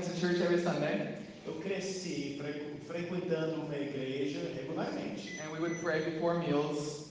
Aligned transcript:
going 0.00 0.14
to 0.14 0.20
church 0.20 0.40
every 0.40 0.60
Sunday, 0.62 1.14
Eu 1.46 1.54
cresci 1.54 2.36
frequ- 2.38 2.86
frequentando 2.86 3.62
uma 3.62 3.74
igreja 3.74 4.40
regularmente. 4.54 5.38
and 5.42 5.50
we 5.52 5.58
would 5.60 5.80
pray 5.80 6.04
before 6.04 6.38
meals, 6.38 7.08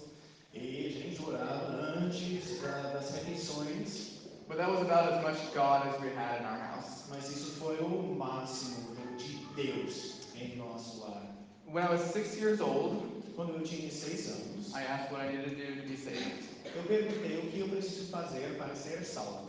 E 0.54 0.88
a 0.88 0.92
gente 0.92 1.22
orava 1.24 1.96
antes 2.00 2.60
da- 2.62 2.94
das 2.94 3.12
refeições, 3.16 4.20
but 4.48 4.58
that 4.58 4.70
was 4.70 4.82
about 4.82 5.14
as 5.14 5.24
much 5.24 5.54
God 5.54 5.88
as 5.88 6.00
we 6.02 6.10
had 6.16 6.40
in 6.42 6.46
our 6.46 6.58
house. 6.60 7.04
mas 7.10 7.30
isso 7.30 7.52
foi 7.60 7.78
o 7.80 8.16
máximo 8.16 8.96
de 9.18 9.38
Deus 9.56 10.14
em 10.36 10.56
nosso 10.56 11.02
lar. 11.02 11.24
When 11.68 11.84
I 11.84 11.90
was 11.90 12.02
six 12.12 12.38
years 12.38 12.62
old, 12.62 13.06
Quando 13.36 13.54
eu 13.54 13.62
tinha 13.64 13.92
seis 13.92 14.28
anos, 14.30 14.74
I 14.74 14.82
asked 14.82 15.12
what 15.12 15.22
I 15.24 15.32
needed 15.36 15.58
to 15.58 15.64
do 15.64 15.82
to 15.82 15.88
be 15.88 15.96
saved. 15.98 16.44
eu 16.76 16.84
perguntei 16.84 17.38
o 17.38 17.52
que 17.52 17.60
eu 17.60 17.68
preciso 17.70 18.10
fazer 18.10 18.56
para 18.58 18.74
ser 18.76 19.04
salvo. 19.04 19.48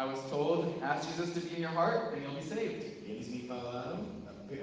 I 0.00 0.06
was 0.06 0.18
told, 0.30 0.80
ask 0.82 1.06
Jesus 1.10 1.34
to 1.34 1.40
be 1.40 1.56
in 1.56 1.60
your 1.60 1.72
heart 1.72 2.14
and 2.14 2.22
you'll 2.22 2.32
be 2.32 2.40
saved. 2.40 3.06
Eles 3.06 3.28
me 3.28 3.46
falaram, 3.46 4.06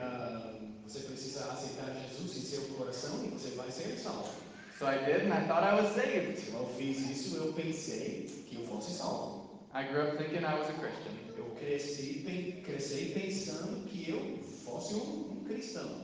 ah, 0.01 0.53
você 0.83 1.01
precisa 1.01 1.45
aceitar 1.51 1.93
Jesus 1.93 2.37
em 2.37 2.41
seu 2.41 2.61
coração 2.75 3.23
e 3.23 3.27
você 3.27 3.55
vai 3.55 3.69
ser 3.69 3.99
salvo. 3.99 4.31
So 4.79 4.87
I 4.87 4.97
did, 4.97 5.25
and 5.25 5.33
I 5.35 5.45
thought 5.45 5.63
I 5.63 5.75
was 5.75 5.93
saved. 5.93 6.41
Eu 6.51 6.65
fiz 6.75 7.07
isso, 7.07 7.37
eu 7.37 7.53
pensei 7.53 8.45
que 8.49 8.55
eu 8.55 8.65
fosse 8.65 8.97
salvo. 8.97 9.47
I 9.75 9.83
grew 9.83 10.07
up 10.07 10.17
thinking 10.17 10.43
I 10.43 10.57
was 10.57 10.69
a 10.69 10.73
Christian. 10.73 11.13
Eu 11.37 11.45
cresci, 11.59 12.63
cresci 12.65 13.11
pensando 13.13 13.85
que 13.89 14.09
eu 14.09 14.39
fosse 14.65 14.95
um, 14.95 15.33
um 15.33 15.43
cristão. 15.45 16.01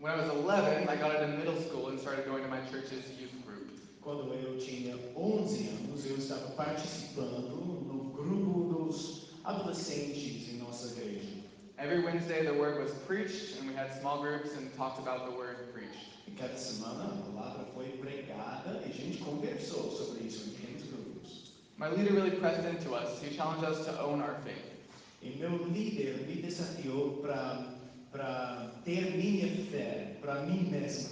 When 0.00 0.10
I 0.10 0.16
was 0.16 0.30
11, 0.30 0.88
I 0.88 0.96
got 0.96 1.22
into 1.22 1.36
middle 1.38 1.62
school 1.62 1.90
and 1.90 2.00
started 2.00 2.26
going 2.26 2.42
to 2.42 2.48
my 2.48 2.60
church's 2.72 3.06
youth 3.20 3.40
group. 3.46 3.70
Quando 4.00 4.34
eu 4.34 4.58
tinha 4.58 4.98
11 5.14 5.68
anos, 5.68 6.04
eu 6.06 6.16
estava 6.18 6.50
participando 6.56 7.84
no 7.86 8.12
grupo 8.12 8.63
dos 8.94 9.28
adolescentes 9.44 10.52
em 10.52 10.58
nossa 10.58 10.86
igreja. 10.92 11.44
Every 11.78 12.04
Wednesday, 12.04 12.44
the 12.44 12.54
word 12.54 12.78
was 12.78 12.92
preached, 13.06 13.58
and 13.58 13.68
we 13.68 13.74
had 13.74 13.92
small 14.00 14.22
groups 14.22 14.54
and 14.56 14.72
talked 14.76 15.00
about 15.00 15.26
the 15.26 15.36
word 15.36 15.72
preached. 15.74 16.14
E 16.26 16.30
cada 16.30 16.56
semana 16.56 17.04
a 17.04 17.32
palavra 17.32 17.66
foi 17.74 17.88
pregada 18.00 18.80
e 18.86 18.90
a 18.90 18.94
gente 18.94 19.18
conversou 19.18 19.90
sobre 19.90 20.26
isso 20.26 20.48
em 20.48 20.52
pequenos 20.52 20.82
grupos. 20.84 21.50
My 21.76 21.88
leader 21.88 22.14
really 22.14 22.30
pressed 22.30 22.64
into 22.64 22.94
us. 22.94 23.20
He 23.20 23.34
challenged 23.34 23.64
us 23.64 23.84
to 23.86 24.00
own 24.00 24.22
our 24.22 24.36
faith. 24.44 24.72
E 25.20 25.36
meu 25.38 25.66
líder 25.66 26.26
me 26.26 26.40
desafiou 26.40 27.20
para 27.22 28.70
ter 28.84 29.16
minha 29.16 29.48
fé, 29.70 30.16
para 30.20 30.42
mim 30.42 30.70
mesmo. 30.70 31.10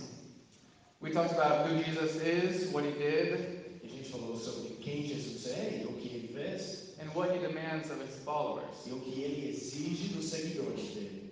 We 1.01 1.11
talked 1.11 1.33
about 1.33 1.67
who 1.67 1.83
Jesus 1.83 2.17
is, 2.23 2.73
what 2.73 2.84
he 2.84 2.93
did, 2.93 3.62
E 3.83 3.87
a 3.87 3.91
gente 3.91 4.09
falou 4.11 4.37
sobre 4.37 4.77
quem 4.77 5.03
Jesus 5.03 5.49
é 5.49 5.83
e 5.83 5.87
o 5.87 5.95
que 5.95 6.09
ele 6.09 6.28
fez 6.28 6.81
and 7.03 7.12
what 7.14 7.33
he 7.33 7.39
demands 7.39 7.91
of 7.91 8.00
his 8.00 8.17
followers. 8.25 8.86
e 8.86 8.92
o 8.92 9.00
que 9.00 9.22
ele 9.22 9.48
exige 9.48 10.14
dos 10.14 10.27
seguidores 10.27 10.95
dele. 10.95 11.31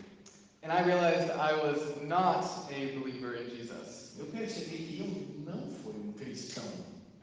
And 0.63 0.73
I 0.73 0.83
realized 0.83 1.31
I 1.31 1.55
was 1.55 1.81
not 2.03 2.45
a 2.71 2.99
believer 2.99 3.37
in 3.37 3.49
Jesus. 3.57 4.13
Eu 4.19 4.27
percebi 4.27 4.77
que 4.77 5.01
eu 5.01 5.45
não 5.47 5.71
fui 5.83 5.95
um 5.95 6.13
cristão. 6.13 6.65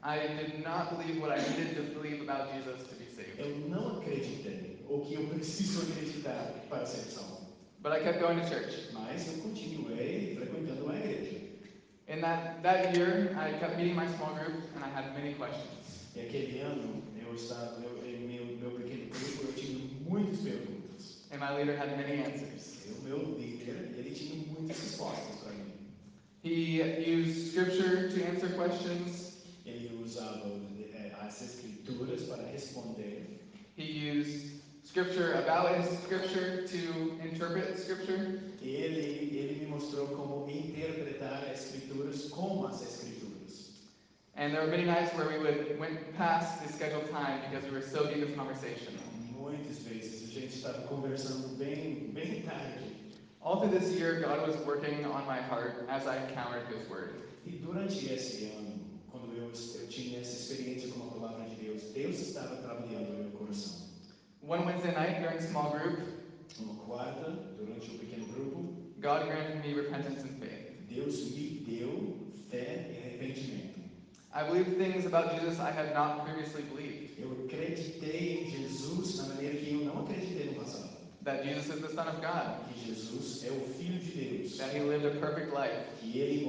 I 0.02 0.18
did 0.18 0.64
not 0.64 0.96
believe 0.96 1.20
what 1.20 1.30
I 1.30 1.40
needed 1.50 1.76
to 1.76 1.82
believe 1.94 2.20
about 2.22 2.52
Jesus 2.52 2.88
to 2.88 2.94
be 2.96 3.06
saved. 3.14 3.38
Eu 3.38 3.68
não 3.68 3.98
acreditei 3.98 4.84
o 4.88 5.00
que 5.00 5.14
eu 5.14 5.26
preciso 5.28 5.82
acreditar 5.82 6.54
para 6.68 6.86
ser 6.86 7.10
salvo. 7.10 7.46
But 7.80 7.92
I 7.92 8.00
kept 8.00 8.20
going 8.20 8.40
to 8.40 8.48
church. 8.48 8.90
Mas 8.92 9.28
eu 9.28 9.42
continuei 9.42 10.34
frequentando 10.36 10.90
a 10.90 10.96
igreja. 10.96 11.38
In 12.08 12.20
that, 12.22 12.62
that 12.62 12.96
year, 12.96 13.36
I 13.38 13.52
kept 13.58 13.76
meeting 13.76 13.94
my 13.94 14.08
small 14.16 14.34
group, 14.34 14.64
and 14.74 14.82
I 14.82 14.88
had 14.88 15.14
many 15.14 15.34
questions. 15.34 16.08
E 16.16 16.20
aquele 16.20 16.60
ano, 16.60 17.02
eu 17.20 17.34
estava, 17.34 17.80
eu, 17.84 17.97
em 19.08 19.20
meu, 19.20 19.44
meu 19.44 19.46
pequeno 19.46 19.48
grupo, 19.48 19.48
eu 19.48 19.52
tinha 19.54 19.78
muitas 20.08 20.40
perguntas. 20.40 20.78
And 21.30 21.40
my 21.40 21.54
leader 21.56 21.76
had 21.76 21.96
many 21.96 22.22
answers. 22.22 22.86
E 22.86 22.92
o 22.92 23.02
meu 23.02 23.38
líder, 23.38 23.94
ele 23.96 24.10
tinha 24.14 24.36
muitas 24.36 24.78
respostas 24.78 25.36
para 25.42 25.52
mim. 25.52 25.72
He 26.42 26.80
used 26.80 27.52
scripture 27.52 28.08
to 28.10 28.24
answer 28.24 28.48
questions. 28.50 29.42
Ele 29.66 30.02
usava 30.02 30.48
eh, 30.94 31.12
as 31.20 31.42
escrituras 31.42 32.22
para 32.22 32.42
responder. 32.44 33.40
He 33.76 33.84
used 33.84 34.62
scripture 34.84 35.34
about 35.34 35.76
his 35.76 35.98
scripture 36.00 36.66
to 36.66 37.18
interpret 37.22 37.78
scripture. 37.78 38.40
Ele, 38.62 39.36
ele 39.36 39.60
me 39.60 39.66
mostrou 39.66 40.06
como 40.08 40.50
interpretar 40.50 41.44
as 41.44 41.66
escrituras 41.66 42.28
com 42.30 42.66
as 42.66 42.82
escrituras. 42.82 43.17
And 44.38 44.54
there 44.54 44.60
were 44.60 44.68
many 44.70 44.84
nights 44.84 45.12
where 45.16 45.26
we 45.28 45.36
would 45.36 45.80
went 45.80 46.16
past 46.16 46.64
the 46.64 46.72
scheduled 46.72 47.10
time 47.10 47.40
because 47.50 47.64
we 47.64 47.72
were 47.72 47.82
so 47.82 48.06
deep 48.06 48.22
in 48.22 48.36
conversation. 48.36 48.96
Muitas 49.36 49.78
vezes 49.78 50.30
a 50.30 50.32
gente 50.32 50.54
estava 50.54 50.86
conversando 50.86 51.58
bem, 51.58 52.12
bem 52.14 52.42
tarde. 52.42 52.94
All 53.42 53.60
through 53.60 53.76
this 53.76 53.90
year, 53.98 54.20
God 54.20 54.46
was 54.46 54.56
working 54.64 55.04
on 55.04 55.26
my 55.26 55.40
heart 55.40 55.86
as 55.88 56.06
I 56.06 56.18
encountered 56.24 56.68
His 56.68 56.88
Word. 56.88 57.16
E 57.44 57.58
durante 57.58 58.12
esse 58.12 58.52
ano, 58.56 58.78
quando 59.10 59.36
eu, 59.36 59.50
eu 59.50 59.88
tinha 59.88 60.20
essa 60.20 60.36
experiência 60.52 60.92
com 60.92 61.08
a 61.08 61.10
palavra 61.18 61.48
de 61.48 61.56
Deus, 61.56 61.82
Deus 61.92 62.20
estava 62.20 62.56
trabalhando 62.58 63.10
no 63.10 63.24
meu 63.24 63.30
coração. 63.32 63.88
One 64.46 64.64
Wednesday 64.64 64.92
night 64.92 65.20
during 65.20 65.40
small 65.40 65.72
group, 65.72 65.98
Uma 66.60 66.74
quarta, 66.86 67.30
durante 67.58 67.90
o 67.90 67.98
pequeno 67.98 68.26
grupo, 68.26 68.72
God 69.00 69.26
granted 69.26 69.64
me 69.64 69.74
repentance 69.74 70.22
and 70.22 70.38
faith. 70.38 70.88
Deus 70.88 71.30
me 71.32 71.64
deu 71.66 72.16
fé 72.48 72.90
e 72.92 72.98
arrependimento. 72.98 73.77
I 74.32 74.44
believed 74.44 74.76
things 74.76 75.06
about 75.06 75.34
Jesus 75.34 75.58
I 75.58 75.70
had 75.70 75.94
not 75.94 76.24
previously 76.26 76.62
believed. 76.62 77.18
Eu 77.18 77.32
acreditei 77.46 78.44
em 78.44 78.50
Jesus 78.50 79.16
na 79.18 79.34
maneira 79.34 79.56
que 79.56 79.72
eu 79.72 79.84
não 79.86 80.02
acreditei 80.04 80.50
no 80.50 80.60
passado. 80.60 80.90
That 81.24 81.44
Jesus 81.44 81.68
is 81.76 81.82
the 81.82 81.88
Son 81.88 82.06
of 82.06 82.20
God. 82.20 82.60
Que 82.68 82.86
Jesus 82.86 83.42
é 83.44 83.50
o 83.50 83.60
Filho 83.76 83.98
de 83.98 84.10
Deus. 84.10 84.58
That 84.58 84.74
He 84.74 84.80
lived 84.80 85.06
a 85.06 85.18
perfect 85.18 85.52
life. 85.52 85.76
Que 86.00 86.20
ele 86.20 86.44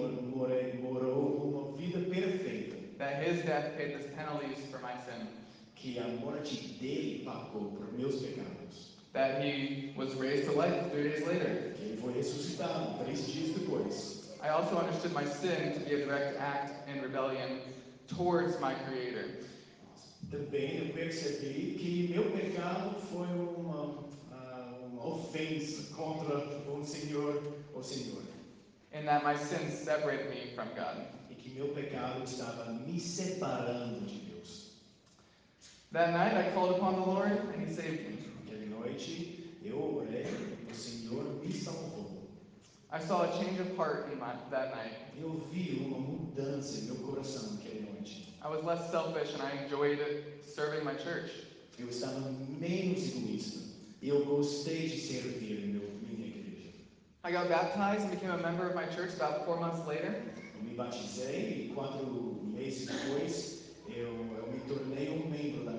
morou 0.81 1.71
uma 1.71 1.77
vida 1.77 1.99
perfeita. 1.99 2.75
That 2.97 3.23
His 3.23 3.43
death 3.45 3.77
paid 3.77 3.97
the 3.97 4.09
penalties 4.15 4.59
for 4.69 4.79
my 4.79 4.93
sin. 5.05 5.27
Que 5.75 5.99
a 5.99 6.07
morte 6.19 6.77
dele 6.79 7.23
pagou 7.25 7.71
por 7.71 7.93
meus 7.97 8.21
pecados. 8.21 8.97
That 9.13 9.41
He 9.41 9.93
was 9.95 10.13
raised 10.15 10.45
to 10.45 10.51
life 10.51 10.91
three 10.91 11.09
days 11.09 11.25
later. 11.25 11.73
Que 11.77 11.85
ele 11.85 12.01
foi 12.01 12.13
ressuscitado 12.13 13.03
três 13.03 13.25
dias 13.25 13.55
depois. 13.57 14.18
I 14.49 14.53
also 14.53 14.79
understood 14.79 15.13
my 15.13 15.25
sin 15.25 15.75
to 15.75 15.79
be 15.81 15.93
a 15.93 16.05
direct 16.07 16.39
act 16.39 16.89
in 16.89 17.03
rebellion 17.03 17.59
towards 18.07 18.59
my 18.59 18.73
Creator. 18.73 19.25
Também 20.31 20.87
eu 20.87 20.93
percebi 20.93 21.75
que 21.77 22.07
meu 22.09 22.31
pecado 22.31 22.95
foi 23.11 23.27
uma, 23.27 24.03
ah, 24.31 24.73
uma 24.91 25.05
ofensa 25.05 25.93
contra 25.95 26.37
o 26.67 26.83
Senhor, 26.83 27.43
o 27.75 27.83
Senhor. 27.83 28.23
And 28.91 29.05
that 29.05 29.23
my 29.23 29.37
sin 29.37 29.69
separated 29.69 30.31
me 30.31 30.51
from 30.55 30.69
God. 30.75 30.97
E 31.29 31.35
que 31.35 31.51
meu 31.51 31.67
pecado 31.67 32.23
estava 32.23 32.71
me 32.71 32.99
separando 32.99 34.03
de 34.07 34.17
Deus. 34.17 34.71
That 35.91 36.11
night 36.11 36.35
I 36.35 36.51
called 36.55 36.75
upon 36.75 36.95
the 36.95 37.05
Lord 37.05 37.31
and 37.53 37.67
He 37.67 37.71
saved 37.71 38.09
me. 38.09 38.31
Aquela 38.47 38.65
noite 38.65 39.59
eu 39.63 39.77
orei, 39.77 40.25
o 40.67 40.73
Senhor 40.73 41.23
me 41.39 41.53
salvou. 41.53 41.98
I 42.91 42.99
saw 42.99 43.21
a 43.21 43.31
change 43.37 43.59
of 43.59 43.77
heart 43.77 44.09
in 44.11 44.19
my, 44.19 44.33
that 44.49 44.75
night. 44.75 44.93
Eu 45.15 45.45
vi 45.51 45.85
uma 45.85 45.99
mudança 45.99 46.79
em 46.79 46.85
meu 46.85 46.95
coração 46.95 47.53
naquela 47.53 47.81
noite. 47.81 48.33
I 48.41 48.47
was 48.47 48.63
less 48.63 48.89
selfish 48.89 49.31
and 49.35 49.43
I 49.43 49.63
enjoyed 49.63 49.99
serving 50.43 50.83
my 50.83 50.95
church. 50.97 51.29
Eu 51.77 51.87
estava 51.87 52.19
menos 52.59 53.15
egoísta. 53.15 53.59
Eu 54.01 54.25
gostei 54.25 54.89
de 54.89 55.01
servir 55.01 55.67
meu, 55.67 55.87
minha 56.01 56.29
igreja. 56.29 56.71
I 57.23 57.31
got 57.31 57.47
baptized 57.47 58.05
and 58.05 58.09
became 58.09 58.31
a 58.31 58.37
member 58.37 58.67
of 58.67 58.75
my 58.75 58.87
church 58.95 59.13
about 59.13 59.45
four 59.45 59.59
months 59.59 59.85
later. 59.85 60.23
Eu 60.55 60.63
me 60.63 60.73
batizei 60.73 61.67
e 61.67 61.73
quatro 61.75 62.41
meses 62.43 62.87
depois 62.87 63.59
eu, 63.87 64.07
eu 64.35 64.51
me 64.51 64.61
tornei 64.61 65.09
um 65.09 65.29
membro 65.29 65.65
da. 65.65 65.78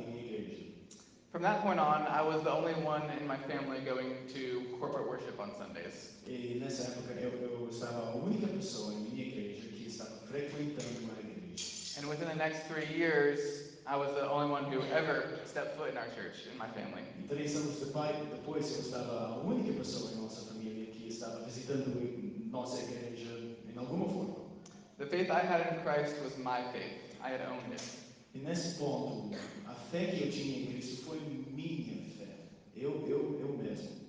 From 1.32 1.42
that 1.42 1.62
point 1.62 1.78
on, 1.78 2.08
I 2.08 2.22
was 2.22 2.42
the 2.42 2.50
only 2.50 2.72
one 2.74 3.02
in 3.20 3.24
my 3.24 3.36
family 3.36 3.78
going 3.78 4.14
to 4.34 4.62
corporate 4.80 5.08
worship 5.08 5.38
on 5.38 5.52
Sundays. 5.56 6.10
E 6.26 6.58
nessa 6.58 6.90
época 6.90 7.12
eu, 7.20 7.30
eu 7.30 7.68
estava 7.70 8.10
a 8.10 8.16
única 8.16 8.48
pessoa 8.48 8.92
em 8.92 8.96
minha 8.96 9.26
igreja 9.28 9.68
que 9.68 9.86
estava 9.86 10.10
frequentando 10.26 11.08
a 11.16 11.20
igreja. 11.20 12.00
And 12.00 12.08
within 12.08 12.26
the 12.26 12.34
next 12.34 12.66
three 12.66 12.86
years, 12.86 13.38
I 13.86 13.96
was 13.96 14.10
the 14.14 14.28
only 14.28 14.50
one 14.50 14.64
who 14.64 14.82
ever 14.92 15.38
stepped 15.46 15.76
foot 15.76 15.92
in 15.92 15.98
our 15.98 16.08
church 16.16 16.48
in 16.50 16.58
my 16.58 16.66
family. 16.66 17.04
E 17.22 17.28
três 17.28 17.54
anos 17.54 17.78
depois, 17.78 18.16
depois 18.28 18.68
eu 18.74 18.80
estava 18.80 19.28
a 19.28 19.38
única 19.38 19.72
pessoa 19.72 20.10
em 20.10 20.16
nossa 20.16 20.52
família 20.52 20.86
que 20.86 21.06
estava 21.06 21.44
visitando 21.44 21.94
nossa 22.50 22.82
igreja 22.82 23.30
em 23.72 23.78
alguma 23.78 24.08
forma. 24.08 24.34
The 24.98 25.06
faith 25.06 25.30
I 25.30 25.46
had 25.46 25.60
in 25.70 25.80
Christ 25.84 26.20
was 26.24 26.36
my 26.38 26.60
faith. 26.72 27.14
I 27.22 27.30
had 27.30 27.40
owned 27.42 27.72
it. 27.72 28.09
E 28.34 28.38
nesse 28.38 28.78
ponto, 28.78 29.36
a 29.66 29.74
fé 29.74 30.06
que 30.06 30.24
eu 30.24 30.30
tinha 30.30 30.60
em 30.60 30.66
Cristo 30.66 31.04
foi 31.04 31.18
minha 31.18 32.02
fé. 32.16 32.28
Eu, 32.76 33.06
eu, 33.08 33.38
eu 33.40 33.58
mesmo. 33.58 34.00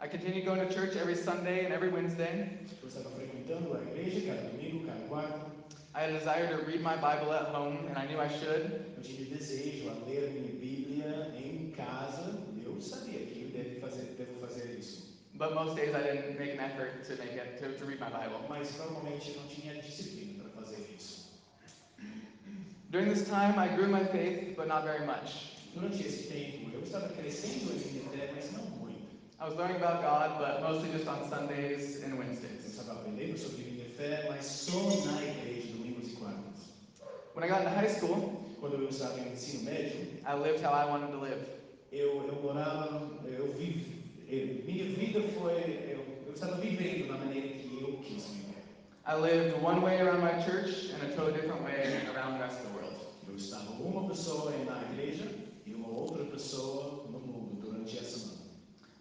I 0.00 0.08
continued 0.08 0.44
going 0.44 0.66
to 0.66 0.72
church 0.72 0.96
every 0.96 1.14
Sunday 1.16 1.64
and 1.64 1.72
every 1.72 1.88
Wednesday. 1.88 2.58
Eu 2.82 2.88
estava 2.88 3.10
frequentando 3.10 3.76
a 3.76 3.82
igreja 3.82 4.26
cada 4.26 4.48
domingo, 4.48 4.86
cada 4.86 5.00
quarta. 5.08 5.54
I 5.94 6.00
had 6.00 6.10
a 6.10 6.18
desire 6.18 6.48
to 6.48 6.64
read 6.64 6.82
my 6.82 6.96
Bible 6.96 7.32
at 7.32 7.54
home, 7.54 7.86
and 7.88 7.96
I 7.96 8.06
knew 8.06 8.20
I 8.20 8.28
should. 8.28 8.96
Eu 8.98 9.26
desejo 9.36 9.88
a 9.90 9.94
ler 10.08 10.30
minha 10.32 10.52
Bíblia 10.52 11.32
em 11.36 11.70
casa. 11.70 12.42
Eu 12.64 12.80
sabia 12.80 13.20
que 13.20 13.42
eu 13.42 13.48
devo 13.50 13.80
fazer, 13.80 14.14
devo 14.18 14.40
fazer 14.40 14.76
isso. 14.78 15.14
but 15.36 15.54
most 15.54 15.76
days 15.76 15.94
I 15.94 16.02
didn't 16.02 16.38
make 16.38 16.52
an 16.52 16.60
effort 16.60 17.04
to 17.04 17.16
make 17.16 17.32
it 17.32 17.58
to, 17.58 17.76
to 17.78 17.84
read 17.84 18.00
my 18.00 18.08
Bible. 18.10 18.40
mas 18.48 18.76
normalmente 18.78 19.36
não 19.36 19.46
tinha 19.48 19.74
disciplina 19.80 20.42
para 20.42 20.62
fazer 20.62 20.94
isso. 20.96 21.23
During 22.94 23.08
this 23.08 23.28
time, 23.28 23.58
I 23.58 23.66
grew 23.74 23.88
my 23.88 24.04
faith, 24.04 24.54
but 24.56 24.68
not 24.68 24.84
very 24.84 25.04
much. 25.04 25.50
Durante 25.74 26.00
esse 26.06 26.28
tempo, 26.28 26.70
eu 26.72 26.80
estava 26.80 27.08
crescendo 27.08 27.72
em 27.72 27.90
minha 27.90 28.08
fé, 28.08 28.30
mas 28.36 28.52
não 28.52 28.62
muito. 28.78 29.08
I 29.40 29.44
was 29.48 29.56
learning 29.56 29.82
about 29.82 30.00
God, 30.00 30.38
but 30.38 30.62
mostly 30.62 30.92
just 30.92 31.08
on 31.08 31.28
Sundays 31.28 32.04
and 32.04 32.12
Eu 32.12 32.18
Wednesdays. 32.18 32.64
estava 32.64 32.92
aprendendo 33.00 33.36
sobre 33.36 33.64
minha 33.64 33.88
fé, 33.96 34.26
mas 34.28 34.44
só 34.44 34.78
na 35.10 35.20
igreja, 35.24 35.72
domingos 35.76 36.12
e 36.12 36.14
quartas. 36.14 36.70
When 37.34 37.42
I 37.44 37.48
got 37.48 37.62
into 37.62 37.70
high 37.74 37.88
school, 37.88 38.40
Quando 38.60 38.74
eu 38.80 38.88
estava 38.88 39.16
no 39.18 39.26
ensino 39.32 39.64
médio, 39.64 39.98
I 40.24 40.34
lived 40.40 40.62
how 40.64 40.72
I 40.72 40.86
wanted 40.86 41.10
to 41.10 41.18
live. 41.18 41.42
eu, 41.90 42.24
eu 42.28 42.36
morava, 42.42 43.10
eu 43.26 43.52
vivi, 43.54 44.04
eu- 44.28 44.38
eh, 44.38 44.62
minha 44.64 44.84
vida 44.84 45.20
foi, 45.36 45.90
eu, 45.90 46.04
eu 46.28 46.32
estava 46.32 46.58
vivendo 46.60 47.08
da 47.08 47.18
maneira 47.18 47.48
que 47.58 47.76
eu 47.82 47.96
quis 48.04 48.26
viver. 48.28 48.62
I 49.06 49.16
lived 49.16 49.60
one 49.60 49.82
way 49.82 50.00
around 50.00 50.22
my 50.22 50.32
church 50.42 50.88
and 50.94 51.02
a 51.02 51.14
totally 51.14 51.38
different 51.38 51.62
way 51.62 52.00
around 52.14 52.38
the 52.38 52.40
rest 52.40 52.60
of 52.60 52.72
the 52.72 52.78
world. 52.78 52.94
Eu 53.28 53.36
estava 53.36 53.70
uma 53.72 54.08
pessoa 54.08 54.50
na 54.64 54.80
igreja 54.92 55.30
e 55.66 55.74
uma 55.74 55.88
outra 55.88 56.24
pessoa 56.24 57.04
no 57.10 57.20
mundo 57.20 57.60
durante 57.60 57.98
a 57.98 58.02
semana. 58.02 58.40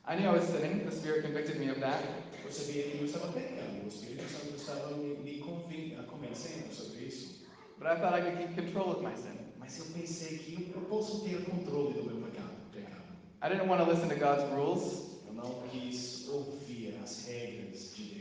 I 0.06 0.16
knew 0.18 0.30
I 0.30 0.34
was 0.34 0.44
sinning. 0.50 0.84
The 0.84 0.92
Spirit 0.92 1.24
convicted 1.24 1.58
me 1.58 1.70
of 1.70 1.80
that. 1.80 2.04
Eu 2.44 2.52
sabia 2.52 2.84
que 2.84 2.98
eu 2.98 3.06
estava 3.06 3.32
pecando, 3.32 3.86
o 3.86 3.88
Espírito 3.88 4.30
Santo 4.30 4.56
estava 4.58 4.92
me, 4.98 5.16
me 5.24 5.40
convencendo 5.40 6.74
sobre 6.74 7.06
isso. 7.06 7.46
But 7.80 7.88
I 7.88 7.96
thought 7.96 8.14
I 8.14 8.22
could 8.22 8.38
keep 8.40 8.56
control 8.56 8.92
of 8.92 9.02
my 9.02 9.16
sin. 9.16 9.40
Mas 9.58 9.80
eu 9.80 9.86
pensei 9.86 10.38
que 10.40 10.70
eu, 10.76 10.82
eu 10.82 10.88
posso 10.90 11.22
ter 11.24 11.46
controle 11.46 11.94
do 11.94 12.04
meu 12.04 12.28
pecado. 12.28 12.52
pecado. 12.74 13.04
I 13.42 13.48
didn't 13.48 13.70
want 13.70 13.82
to 13.82 13.90
listen 13.90 14.10
to 14.10 14.16
God's 14.16 14.44
rules. 14.52 15.22
Eu 15.28 15.34
não 15.34 15.64
quis 15.72 16.28
ouvir 16.28 17.00
as 17.02 17.26
regras 17.26 17.96
de 17.96 18.04
Deus. 18.04 18.13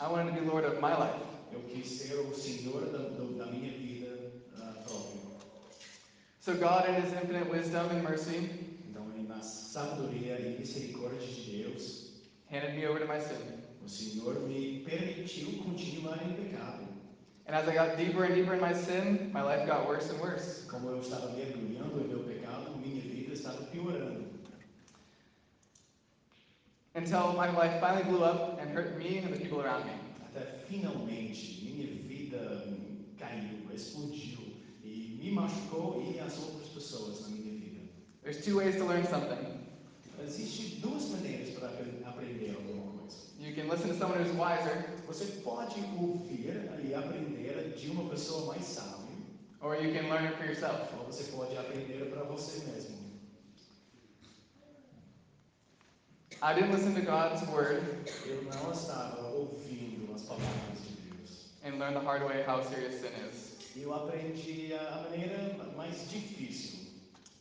I 0.00 0.08
wanted 0.08 0.34
to 0.34 0.40
be 0.40 0.46
Lord 0.46 0.64
of 0.64 0.80
my 0.80 0.96
life. 0.96 1.20
Eu 1.52 1.60
quis 1.60 1.86
ser 1.86 2.14
o 2.14 2.32
Senhor 2.34 2.82
da, 2.92 2.98
da 2.98 3.50
minha 3.50 3.72
vida 3.72 4.30
ah, 4.60 4.72
própria. 4.84 5.20
So 6.40 6.54
God, 6.54 6.88
in 6.88 7.02
His 7.02 7.12
infinite 7.12 7.50
wisdom 7.50 7.90
and 7.90 8.02
mercy, 8.04 8.48
Então, 8.88 9.04
na 9.26 9.40
sabedoria 9.40 10.38
e 10.38 10.56
misericórdia 10.58 11.26
de 11.26 11.62
Deus, 11.62 12.12
handed 12.50 12.74
me 12.76 12.86
over 12.86 13.00
to 13.00 13.06
my 13.06 13.18
sin. 13.18 13.62
o 13.84 13.88
Senhor 13.88 14.34
me 14.40 14.84
permitiu 14.84 15.62
continuar 15.64 16.18
em 16.24 16.34
pecado. 16.34 16.86
And 17.46 17.56
as 17.56 17.66
I 17.66 17.74
got 17.74 17.96
deeper 17.96 18.24
and 18.24 18.34
deeper 18.34 18.54
in 18.54 18.60
my 18.60 18.74
sin, 18.74 19.30
my 19.32 19.42
life 19.42 19.66
got 19.66 19.88
worse 19.88 20.10
and 20.10 20.20
worse. 20.20 20.66
Como 20.70 20.90
eu 20.90 21.00
estava 21.00 21.30
mergulhando 21.30 21.98
em 22.00 22.08
meu 22.08 22.20
pecado, 22.20 22.76
minha 22.76 23.00
vida 23.00 23.32
estava 23.32 23.62
piorando. 23.64 24.17
Until 26.98 27.32
my 27.34 27.48
life 27.50 27.80
finally 27.80 28.02
blew 28.04 28.24
up 28.24 28.58
and 28.60 28.70
hurt 28.70 28.98
me 28.98 29.18
and 29.18 29.32
the 29.32 29.38
people 29.38 29.60
around 29.62 29.84
me. 29.86 29.92
Até 30.26 30.58
finalmente 30.68 31.60
minha 31.62 31.86
vida 32.08 32.64
caiu, 33.16 33.70
explodiu 33.72 34.38
e 34.82 35.16
me 35.20 35.30
machucou 35.30 36.02
e 36.02 36.18
as 36.18 36.36
outras 36.38 36.68
pessoas 36.70 37.20
na 37.22 37.28
minha 37.28 37.52
vida. 37.54 37.80
There's 38.24 38.44
two 38.44 38.56
ways 38.56 38.74
to 38.76 38.84
learn 38.84 39.04
something. 39.06 39.46
Existem 40.26 40.80
duas 40.80 41.08
maneiras 41.10 41.50
para 41.50 41.68
apre- 41.68 42.02
aprender 42.04 42.56
alguma 42.56 42.90
coisa. 42.98 43.16
You 43.38 43.54
can 43.54 43.68
listen 43.68 43.90
to 43.90 43.94
someone 43.96 44.18
who's 44.20 44.34
wiser, 44.36 44.84
Você 45.06 45.24
pode 45.44 45.80
ouvir 46.00 46.68
e 46.84 46.94
aprender 46.94 47.74
de 47.78 47.90
uma 47.90 48.10
pessoa 48.10 48.46
mais 48.46 48.64
sábia, 48.64 49.16
or 49.60 49.76
you 49.76 49.92
can 49.94 50.08
learn 50.10 50.26
it 50.26 50.36
for 50.36 50.44
yourself. 50.46 50.92
ou 50.98 51.06
você 51.06 51.30
pode 51.30 51.56
aprender 51.56 52.10
para 52.10 52.24
você 52.24 52.58
mesmo. 52.66 52.97
I 56.40 56.54
didn't 56.54 56.70
listen 56.72 56.94
to 56.94 57.00
God's 57.00 57.42
word 57.48 57.82
Eu 58.26 58.42
não 58.44 58.70
estava 58.72 59.26
ouvindo 59.28 60.14
as 60.14 60.22
palavras 60.22 60.78
de 60.86 61.10
Deus. 61.10 61.48
and 61.64 61.78
learn 61.78 61.94
the 61.94 62.00
hard 62.00 62.22
way 62.22 62.42
how 62.46 62.62
serious 62.62 63.00
sin 63.00 63.10
is. 63.28 63.56
Eu 63.76 63.92
aprendi 63.92 64.72
a 64.72 65.02
maneira 65.02 65.56
mais 65.76 66.08
difícil. 66.10 66.78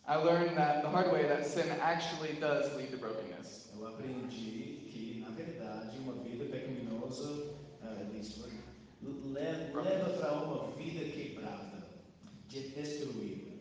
I 0.07 0.15
learned 0.15 0.55
that 0.57 0.81
the 0.83 0.89
hard 0.89 1.11
way 1.11 1.27
that 1.27 1.45
sin 1.45 1.69
actually 1.81 2.33
does 2.39 2.73
lead 2.75 2.91
to 2.91 2.97
brokenness. 2.97 3.69
Eu 3.77 3.87
aprendi 3.87 4.87
que, 4.91 5.23
na 5.23 5.29
verdade, 5.35 5.97
uma 5.99 6.13
vida 6.23 6.45
pecaminosa 6.45 7.51
ah, 7.83 7.93
leva 9.03 10.09
para 10.19 10.31
uma 10.33 10.71
vida 10.71 11.05
quebrada, 11.11 11.85
destruída. 12.49 13.51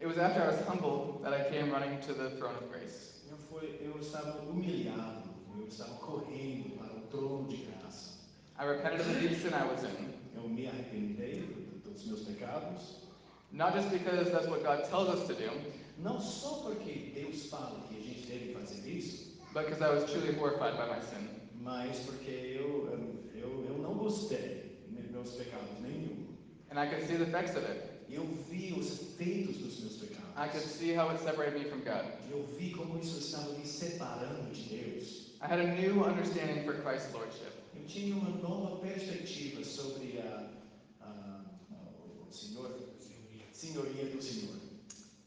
It 0.00 0.06
was 0.06 0.18
after 0.18 0.42
I 0.42 0.48
was 0.48 0.60
humble 0.66 1.20
that 1.22 1.32
I 1.32 1.48
came 1.50 1.70
running 1.70 1.98
to 2.02 2.14
the 2.14 2.30
throne 2.36 2.54
of 2.56 2.70
grace. 2.70 3.09
Eu, 3.50 3.58
fui, 3.58 3.80
eu 3.82 3.98
estava 4.00 4.40
humilhado, 4.42 5.28
eu 5.58 5.66
estava 5.66 5.94
correndo 5.96 6.76
para 6.78 6.96
o 6.96 7.00
trono 7.10 7.48
de 7.48 7.56
graça. 7.64 8.18
I 8.58 8.64
repented 8.66 9.00
of 9.00 9.12
the 9.14 9.20
deep 9.20 9.34
sin 9.40 9.48
I 9.48 9.66
was 9.66 9.82
in, 9.84 10.14
Eu 10.36 10.48
me 10.48 10.66
arrependei 10.68 11.40
do- 11.40 11.90
dos 11.90 12.04
meus 12.06 12.20
pecados, 12.22 12.96
not 13.52 13.72
just 13.76 13.90
because 13.90 14.30
that's 14.30 14.46
what 14.48 14.62
God 14.62 14.84
tells 14.88 15.08
us 15.08 15.26
to 15.26 15.34
do, 15.34 15.50
não 15.98 16.20
só 16.20 16.60
porque 16.62 17.10
Deus 17.14 17.46
fala 17.46 17.80
que 17.88 17.96
a 17.98 18.00
gente 18.02 18.26
deve 18.26 18.52
fazer 18.52 18.88
isso, 18.88 19.36
but 19.52 19.64
because 19.66 19.82
I 19.82 19.90
was 19.90 20.04
truly 20.10 20.32
horrified 20.38 20.76
by 20.76 20.86
my 20.94 21.00
sin. 21.00 21.28
mas 21.60 21.98
porque 22.06 22.30
eu, 22.30 22.88
eu, 23.34 23.64
eu 23.68 23.78
não 23.78 23.94
gostei 23.94 24.78
dos 24.88 25.10
meus 25.10 25.30
pecados 25.32 25.80
nenhum. 25.80 26.28
And 26.70 26.78
I 26.78 26.86
could 26.88 27.04
see 27.06 27.16
the 27.16 27.24
effects 27.24 27.56
of 27.56 27.64
it. 27.68 27.89
Eu 28.10 28.26
vi 28.50 28.72
os 28.72 29.00
efeitos 29.00 29.56
dos 29.58 29.80
meus 29.80 29.96
pecados. 29.96 30.30
I 30.36 30.48
could 30.48 30.64
see 30.64 30.94
how 30.94 31.10
it 31.10 31.20
separated 31.22 31.58
me 31.58 31.64
from 31.68 31.80
God. 31.80 32.04
Eu 32.30 32.46
vi 32.58 32.70
como 32.72 32.98
isso 32.98 33.18
estava 33.18 33.52
me 33.52 33.64
separando 33.66 34.52
de 34.52 34.62
Deus. 34.62 35.30
I 35.42 35.46
had 35.46 35.60
a 35.60 35.74
new 35.74 36.04
understanding 36.04 36.64
for 36.64 36.74
Christ's 36.82 37.12
lordship. 37.14 37.52
Eu 37.74 37.86
tinha 37.86 38.14
uma 38.16 38.30
nova 38.38 38.76
perspectiva 38.76 39.64
sobre 39.64 40.18
a, 40.18 40.50
a, 41.02 41.40
o 42.28 42.32
Senhor, 42.32 42.70
senhoria 43.52 44.06
do 44.06 44.22
Senhor. 44.22 44.56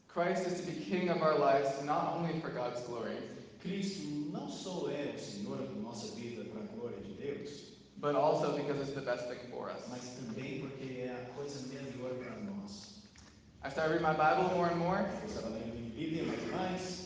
Christ 0.08 0.46
is 0.46 0.60
to 0.62 0.64
be 0.64 0.74
king 0.86 1.10
of 1.10 1.24
our 1.24 1.38
lives 1.40 1.82
not 1.84 2.18
only 2.18 2.40
for 2.40 2.50
God's 2.50 2.82
glory, 2.82 3.18
Cristo 3.62 4.06
não 4.32 4.48
só 4.50 4.90
é 4.92 5.16
o 5.16 5.20
Senhor 5.20 5.58
da 5.58 5.82
nossa 5.82 6.14
vida 6.16 6.44
para 6.46 6.62
a 6.62 6.66
glória 6.68 7.00
de 7.00 7.14
Deus, 7.14 7.72
but 7.98 8.14
also 8.16 8.56
because 8.58 8.80
it's 8.82 8.94
the 8.94 9.02
best 9.02 9.28
thing 9.28 9.40
for 9.50 9.72
us. 9.72 9.82
mas 9.90 10.04
também 10.20 10.60
porque 10.60 11.02
é 11.02 11.10
a 11.12 11.34
coisa 11.34 11.68
melhor 11.68 12.14
para 12.16 12.36
nós. 12.42 12.53
I 13.66 13.70
started 13.70 13.94
reading 13.94 14.04
my 14.04 14.14
Bible 14.14 14.50
more 14.56 14.68
and 14.68 14.78
more, 14.78 15.06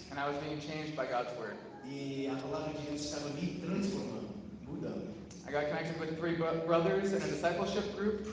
and 0.09 0.19
I 0.19 0.27
was 0.27 0.38
being 0.38 0.59
changed 0.59 0.95
by 0.95 1.06
God's 1.06 1.30
word. 1.38 1.56
I 5.48 5.51
got 5.51 5.67
connected 5.67 6.00
with 6.00 6.17
three 6.17 6.36
brothers 6.36 7.13
in 7.13 7.22
a 7.22 7.27
discipleship 7.27 7.96
group. 7.96 8.27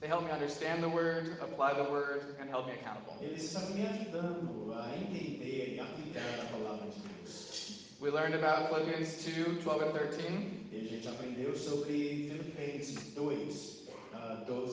They 0.00 0.08
helped 0.08 0.26
me 0.26 0.32
understand 0.32 0.82
the 0.82 0.88
word, 0.88 1.36
apply 1.40 1.74
the 1.74 1.84
word, 1.84 2.34
and 2.40 2.50
held 2.50 2.66
me 2.66 2.72
accountable. 2.72 3.16
We 8.00 8.10
learned 8.10 8.34
about 8.34 8.68
Philippians 8.70 9.24
2 9.24 9.60
12 9.62 9.82
and 9.82 9.92
13. 9.92 10.62
E 10.72 10.76
a 10.76 10.88
gente 10.88 11.06
aprendeu 11.06 11.54
sobre 11.56 12.26
Filipenses 12.28 13.14
2, 13.14 13.20
ah, 13.20 13.24
12 13.24 13.71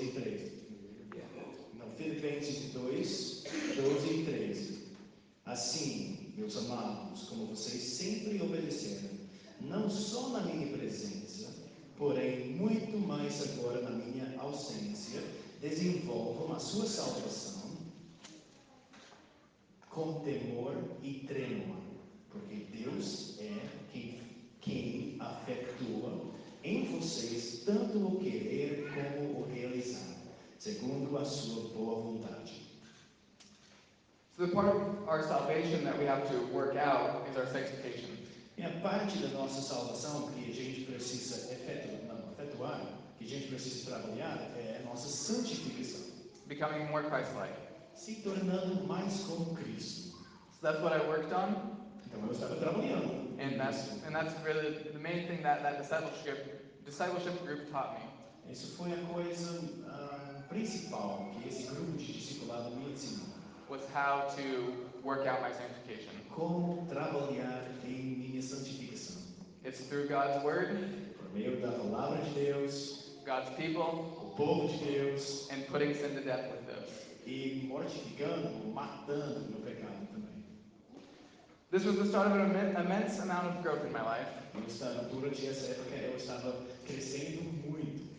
e 0.09 0.11
13. 0.11 0.51
Não, 1.75 1.91
Filipenses 1.91 2.73
2, 2.73 3.43
12 3.75 4.13
e 4.13 4.25
13. 4.25 4.79
Assim, 5.45 6.33
meus 6.37 6.57
amados, 6.57 7.29
como 7.29 7.47
vocês 7.47 7.81
sempre 7.81 8.41
obedeceram, 8.41 9.09
não 9.61 9.89
só 9.89 10.29
na 10.29 10.41
minha 10.41 10.75
presença, 10.77 11.53
porém 11.97 12.51
muito 12.51 12.97
mais 12.97 13.41
agora 13.49 13.81
na 13.81 13.91
minha 13.91 14.39
ausência, 14.39 15.21
desenvolvam 15.61 16.55
a 16.55 16.59
sua 16.59 16.85
salvação 16.85 17.69
com 19.89 20.21
temor 20.21 20.75
e 21.03 21.25
tremor, 21.27 21.77
porque 22.29 22.55
Deus 22.71 23.37
é 23.39 23.51
quem, 23.91 24.21
quem 24.61 25.17
afetua 25.19 26.28
em 26.63 26.85
vocês 26.97 27.63
tanto 27.65 27.97
o 27.97 28.19
querer 28.19 28.91
como 28.93 29.39
o 29.41 29.51
realizar, 29.51 30.15
segundo 30.57 31.17
a 31.17 31.25
sua 31.25 31.69
boa 31.69 32.01
vontade. 32.01 32.67
So, 34.35 34.45
the 34.47 34.53
part 34.53 34.67
of 34.67 35.07
our 35.07 35.23
salvation 35.23 35.83
that 35.83 35.97
we 35.97 36.05
have 36.05 36.27
to 36.29 36.53
work 36.53 36.77
out 36.77 37.27
is 37.29 37.37
our 37.37 37.47
sanctification. 37.47 38.17
E 38.57 38.63
a 38.63 38.69
parte 38.81 39.17
da 39.19 39.29
nossa 39.29 39.61
salvação 39.61 40.31
que 40.31 40.49
a 40.49 40.53
gente 40.53 40.81
precisa 40.85 41.53
efetuar, 41.53 42.01
não, 42.07 42.31
efetuar, 42.31 42.81
que 43.17 43.25
a 43.25 43.27
gente 43.27 43.47
precisa 43.47 43.91
trabalhar, 43.91 44.37
é 44.57 44.81
a 44.83 44.89
nossa 44.89 45.07
santificação, 45.07 46.05
becoming 46.47 46.85
more 46.89 47.03
Christ 47.09 47.33
like. 47.35 47.69
se 47.99 48.15
tornando 48.15 48.87
mais 48.87 49.23
como 49.23 49.53
Cristo. 49.55 50.09
So, 50.53 50.61
that's 50.61 50.81
what 50.81 50.93
I 50.93 51.05
worked 51.07 51.33
on, 51.33 51.78
Então 52.11 52.25
eu 52.25 52.31
estava 52.31 52.55
trabalhando. 52.55 53.29
and 53.39 53.57
that's, 53.57 54.03
and 54.05 54.13
that's 54.13 54.33
really 54.43 54.71
the 54.91 54.99
main 54.99 55.27
thing 55.27 55.41
that 55.43 55.61
that 55.63 55.77
discipleship, 55.77 56.81
discipleship 56.85 57.41
group 57.45 57.71
taught 57.71 57.93
me. 57.99 58.51
Isso 58.51 58.75
foi 58.75 58.91
a 58.93 58.97
coisa 59.13 59.61
ah, 59.87 60.41
principal 60.49 61.29
que 61.33 61.47
esse 61.47 61.67
grupo 61.67 61.97
de 61.97 62.11
discipulado 62.13 62.71
me 62.75 62.91
ensinou. 62.91 63.27
was 63.69 63.81
how 63.93 64.27
to 64.35 64.73
work 65.03 65.27
out 65.27 65.41
my 65.41 65.51
sanctification. 65.51 66.09
Como 66.35 66.87
trabalhar 66.89 67.63
em 67.85 68.17
minha 68.17 68.41
santificação? 68.41 69.21
It's 69.63 69.81
through 69.87 70.07
God's 70.07 70.43
word, 70.43 71.13
Por 71.17 71.29
meio 71.33 71.61
da 71.61 71.71
palavra 71.71 72.23
de 72.23 72.33
Deus, 72.33 73.11
God's 73.25 73.49
people, 73.55 73.83
o 73.83 74.33
povo 74.35 74.67
de 74.69 74.83
Deus, 74.85 75.47
and 75.51 75.67
putting 75.67 75.93
sin 75.93 76.15
to 76.15 76.21
death 76.21 76.49
with 76.51 76.65
those. 76.65 76.89
e 77.27 77.67
mortificando, 77.67 78.49
matando 78.73 79.59
o 79.59 79.61
pecado. 79.61 79.98
This 81.71 81.83
was 81.85 81.97
the 81.97 82.05
start 82.05 82.27
of 82.31 82.33
an 82.33 82.49
immen- 82.51 82.79
immense 82.83 83.19
amount 83.19 83.47
of 83.47 83.61
growth 83.63 83.85
in 83.85 83.91
my 83.93 84.01
life, 84.01 84.27
Eu 84.55 84.61
estava, 84.65 85.03
durante 85.09 85.45
essa 85.47 85.67
época 85.71 85.95
eu 85.95 86.17
estava 86.17 86.53
crescendo 86.85 87.43
muito. 87.67 88.09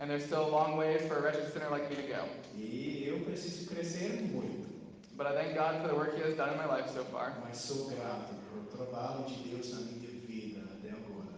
and 0.00 0.08
there's 0.10 0.24
still 0.24 0.44
a 0.46 0.50
long 0.50 0.76
ways 0.76 1.00
for 1.08 1.16
a 1.16 1.22
wretched 1.22 1.50
sinner 1.52 1.70
like 1.70 1.88
me 1.90 1.96
to 1.96 2.02
go. 2.02 2.22
E 2.56 3.04
eu 3.08 3.18
preciso 3.24 3.66
crescer 3.66 4.20
muito. 4.30 4.68
But 5.16 5.26
I 5.26 5.32
thank 5.34 5.54
God 5.56 5.80
for 5.82 5.88
the 5.88 5.94
work 5.96 6.16
He 6.16 6.22
has 6.22 6.36
done 6.36 6.50
in 6.52 6.58
my 6.58 6.66
life 6.66 6.88
so 6.90 7.02
far, 7.04 7.32
Mas 7.42 7.56
sou 7.58 7.88
grato 7.88 8.34
por 8.52 8.76
trabalho 8.76 9.24
de 9.26 9.34
Deus 9.48 9.70
na 9.72 9.80
minha 9.80 10.10
vida 10.28 10.60
até 10.70 10.90
agora. 10.90 11.32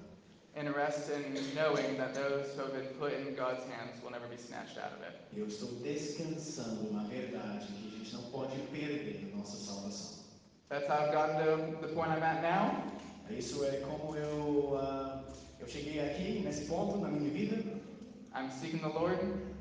and 0.57 0.75
rest 0.75 1.09
in 1.09 1.33
knowing 1.55 1.97
that 1.97 2.13
those 2.13 2.53
who 2.57 2.63
have 2.63 2.73
been 2.75 2.93
put 2.99 3.13
in 3.15 3.35
God's 3.37 3.63
hands 3.71 4.03
will 4.03 4.11
never 4.11 4.27
be 4.27 4.37
snatched 4.37 4.77
out 4.77 4.93
of 4.93 5.01
it. 5.07 5.15
Eu 5.35 5.47
estou 5.47 5.69
descansando 5.83 6.93
na 6.93 7.05
verdade 7.05 7.67
que 7.69 7.87
a 7.95 7.99
gente 7.99 8.13
não 8.15 8.25
pode 8.33 8.59
perder 8.73 9.31
a 9.33 9.37
nossa 9.39 9.57
salvação. 9.57 10.20
That's 10.71 10.87
how 10.87 11.05
I've 11.05 11.13
gotten 11.13 11.37
to 11.37 11.85
the 11.85 11.93
point 11.93 12.13
I'm 12.13 12.23
at 12.23 12.43
now. 12.43 12.85
Isso 13.29 13.65
é 13.65 13.81
como 13.81 14.15
eu, 14.17 14.79
ah, 14.81 15.21
eu 15.59 15.67
cheguei 15.67 15.99
aqui, 15.99 16.43
nesse 16.45 16.67
ponto 16.67 16.97
na 16.99 17.09
minha 17.09 17.29
vida. 17.29 17.57
I'm 18.33 18.49
seeking 18.53 18.79
the 18.79 18.87
Lord, 18.87 19.19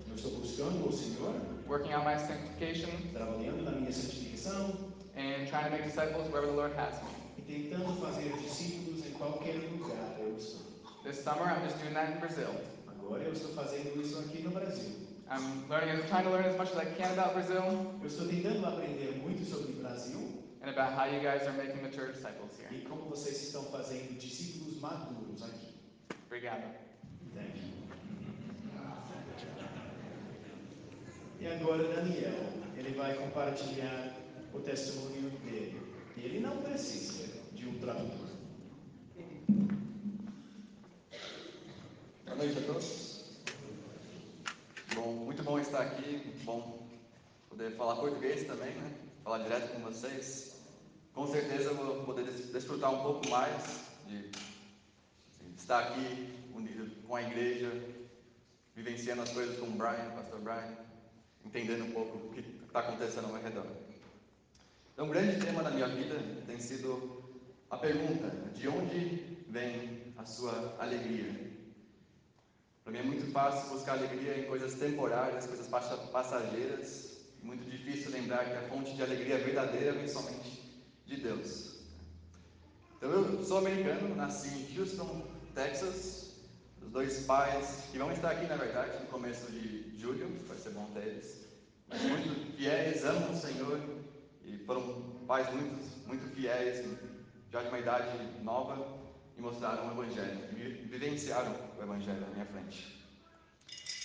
Eu 0.08 0.14
estou 0.14 0.32
buscando 0.34 0.88
o 0.88 0.94
Senhor, 0.94 1.34
working 1.68 1.96
on 1.96 2.06
my 2.06 2.16
sanctification, 2.16 2.92
trabalhando 3.12 3.64
na 3.64 3.72
minha 3.72 3.92
santificação 3.92 4.92
and 5.16 5.48
trying 5.48 5.66
to 5.66 5.72
make 5.72 5.84
disciples 5.86 6.28
wherever 6.30 6.46
the 6.46 6.56
Lord 6.56 6.76
has 6.78 7.02
me. 7.02 7.10
e 7.40 7.42
tentando 7.42 8.00
fazer 8.00 8.32
discípulos 8.38 9.04
em 9.04 9.12
qualquer 9.14 9.56
lugar 9.56 10.16
eu 10.20 10.38
estou. 10.38 10.62
This 11.04 11.24
summer, 11.24 11.50
I'm 11.50 11.66
just 11.66 11.82
doing 11.82 11.96
that 11.96 12.12
in 12.12 12.20
Brazil. 12.20 12.54
Agora 12.88 13.24
eu 13.24 13.34
estou 13.34 13.52
fazendo 13.56 14.00
isso 14.00 14.20
aqui 14.20 14.44
no 14.44 14.52
Brasil. 14.52 14.94
I'm 15.32 15.68
learning, 15.70 16.04
trying 16.08 16.26
to 16.26 16.30
learn 16.30 16.46
as 16.46 16.56
much 16.56 16.70
as 16.70 16.78
I 16.78 16.86
can 16.86 17.14
about 17.14 17.34
Brazil 17.34 17.64
Eu 18.00 18.08
estou 18.08 18.28
tentando 18.28 18.64
aprender 18.68 19.20
muito 19.24 19.44
sobre 19.50 19.72
o 19.72 19.76
Brasil 19.76 20.49
and 20.62 20.72
about 20.72 20.94
how 20.94 21.06
you 21.06 21.20
guys 21.22 21.48
are 21.48 21.54
making 21.54 21.82
mature 21.82 22.12
disciples 22.12 22.58
here. 22.58 22.70
e 22.72 22.86
como 22.86 23.10
vocês 23.10 23.42
estão 23.42 23.64
fazendo 23.66 24.18
discípulos 24.20 24.80
maduros 24.80 25.44
aqui. 25.44 25.74
Obrigado. 26.28 26.76
Thank 27.34 27.58
you. 27.58 27.80
E 31.40 31.48
agora 31.48 31.84
Daniel, 31.96 32.52
ele 32.76 32.94
vai 32.96 33.16
compartilhar 33.16 34.14
o 34.54 34.60
testemunho 34.60 35.30
dele. 35.40 35.82
Ele 36.18 36.42
não 36.42 36.58
precisa 36.62 37.30
de 37.54 37.66
um 37.66 37.80
tradutor. 37.80 38.28
Boa 42.26 42.36
noite 42.36 42.60
a 42.60 42.62
todos. 42.62 43.24
Bom, 44.96 45.14
muito 45.14 45.42
bom 45.44 45.60
estar 45.60 45.82
aqui, 45.82 46.34
bom 46.44 46.86
poder 47.48 47.72
falar 47.72 47.96
português 47.96 48.46
também, 48.46 48.76
né? 48.76 49.09
Falar 49.24 49.40
direto 49.40 49.74
com 49.74 49.82
vocês. 49.82 50.60
Com 51.14 51.28
certeza 51.28 51.70
eu 51.70 51.76
vou 51.76 52.04
poder 52.06 52.24
des- 52.26 52.52
desfrutar 52.52 52.94
um 52.94 53.02
pouco 53.02 53.28
mais 53.30 53.82
de 54.08 54.32
estar 55.58 55.80
aqui 55.80 56.50
unido 56.54 56.90
com 57.06 57.16
a 57.16 57.22
igreja, 57.22 57.72
vivenciando 58.76 59.22
as 59.22 59.32
coisas 59.32 59.58
com 59.60 59.68
o 59.68 59.72
Brian, 59.72 60.12
pastor 60.16 60.40
Brian, 60.40 60.76
entendendo 61.44 61.86
um 61.86 61.92
pouco 61.92 62.18
o 62.18 62.32
que 62.32 62.40
está 62.66 62.80
acontecendo 62.80 63.26
ao 63.26 63.34
meu 63.34 63.42
redor. 63.42 63.66
Então, 64.94 65.06
o 65.08 65.10
grande 65.10 65.44
tema 65.46 65.64
da 65.64 65.72
minha 65.72 65.88
vida 65.88 66.16
tem 66.46 66.60
sido 66.60 67.24
a 67.70 67.78
pergunta: 67.78 68.30
de 68.54 68.68
onde 68.68 69.44
vem 69.48 70.14
a 70.18 70.26
sua 70.26 70.76
alegria? 70.80 71.50
Para 72.84 72.94
mim 72.94 73.00
é 73.00 73.04
muito 73.04 73.32
fácil 73.32 73.70
buscar 73.70 73.94
alegria 73.94 74.40
em 74.40 74.48
coisas 74.48 74.74
temporárias, 74.76 75.46
coisas 75.46 75.68
passa- 75.68 75.98
passageiras. 75.98 77.09
Muito 77.42 77.70
difícil 77.70 78.12
lembrar 78.12 78.46
que 78.46 78.56
a 78.56 78.70
fonte 78.70 78.96
de 78.96 79.02
alegria 79.02 79.38
verdadeira 79.38 79.94
vem 79.94 80.08
somente 80.08 80.62
de 81.06 81.18
Deus. 81.18 81.70
Então 82.98 83.10
eu 83.12 83.44
sou 83.44 83.60
americano, 83.60 84.16
nasci 84.16 84.50
em 84.50 84.80
Houston, 84.80 85.26
Texas. 85.56 86.36
Os 86.82 86.92
dois 86.92 87.26
pais 87.26 87.88
que 87.92 87.98
vão 87.98 88.12
estar 88.12 88.32
aqui 88.32 88.46
na 88.46 88.56
verdade 88.56 89.00
no 89.00 89.08
começo 89.08 89.52
de 89.52 89.98
julho, 89.98 90.30
vai 90.48 90.58
ser 90.58 90.72
bom 90.72 90.86
ter 90.94 91.08
eles. 91.08 91.40
Mas 91.88 92.02
muito 92.04 92.56
fiéis, 92.56 93.04
amam 93.06 93.32
o 93.32 93.36
Senhor 93.38 93.80
e 94.44 94.58
foram 94.66 95.02
pais 95.28 95.50
muito, 95.54 96.08
muito 96.08 96.28
fiéis, 96.36 96.86
já 97.52 97.62
de 97.62 97.68
uma 97.70 97.80
idade 97.80 98.44
nova 98.44 99.00
e 99.36 99.42
mostraram 99.42 99.88
o 99.88 99.92
Evangelho, 99.92 100.40
e 100.52 100.56
vi- 100.56 100.88
vivenciaram 100.88 101.56
o 101.78 101.82
Evangelho 101.82 102.20
na 102.22 102.28
minha 102.28 102.46
frente. 102.46 102.99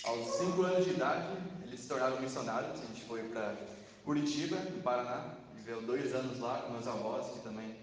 Aos 0.05 0.35
cinco 0.37 0.61
anos 0.61 0.85
de 0.85 0.91
idade, 0.91 1.35
eles 1.63 1.79
se 1.79 1.87
tornaram 1.87 2.21
missionários. 2.21 2.79
A 2.79 2.85
gente 2.85 3.03
foi 3.05 3.23
para 3.23 3.55
Curitiba, 4.03 4.55
no 4.57 4.81
Paraná, 4.83 5.35
viveu 5.55 5.81
dois 5.81 6.13
anos 6.13 6.39
lá 6.39 6.61
com 6.61 6.73
meus 6.73 6.87
avós, 6.87 7.33
que 7.33 7.39
também 7.39 7.75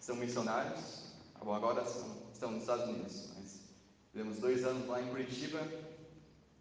são 0.00 0.16
missionários. 0.16 1.12
Bom, 1.44 1.54
agora 1.54 1.82
estão 2.32 2.52
nos 2.52 2.62
Estados 2.62 2.88
Unidos, 2.88 3.28
mas 3.36 3.60
vivemos 4.14 4.38
dois 4.38 4.64
anos 4.64 4.88
lá 4.88 5.02
em 5.02 5.08
Curitiba. 5.08 5.58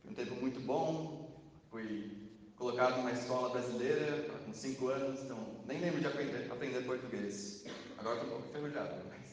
Foi 0.02 0.12
um 0.12 0.14
tempo 0.14 0.36
muito 0.36 0.60
bom. 0.60 1.32
Fui 1.72 2.12
colocado 2.58 2.98
numa 2.98 3.12
escola 3.12 3.50
brasileira 3.50 4.28
com 4.46 4.54
cinco 4.54 4.88
anos, 4.90 5.22
então 5.22 5.38
nem 5.66 5.80
lembro 5.80 6.02
de 6.02 6.08
aprender, 6.08 6.52
aprender 6.52 6.82
português. 6.82 7.64
Agora 7.98 8.22
estou 8.22 8.38
um 8.38 8.42
pouco 8.42 8.50
enferrujado, 8.50 8.96
mas 9.10 9.28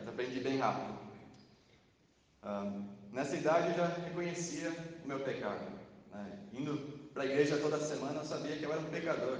mas 0.00 0.08
aprendi 0.08 0.40
bem 0.40 0.58
rápido. 0.58 0.98
Ahm, 2.42 2.88
nessa 3.14 3.36
idade 3.36 3.70
eu 3.70 3.76
já 3.76 3.86
reconhecia 3.86 4.70
o 5.04 5.08
meu 5.08 5.20
pecado. 5.20 5.64
né? 6.12 6.38
Indo 6.52 6.76
para 7.14 7.22
a 7.22 7.26
igreja 7.26 7.56
toda 7.58 7.78
semana 7.78 8.20
eu 8.20 8.24
sabia 8.24 8.56
que 8.56 8.64
eu 8.64 8.72
era 8.72 8.80
um 8.80 8.90
pecador. 8.90 9.38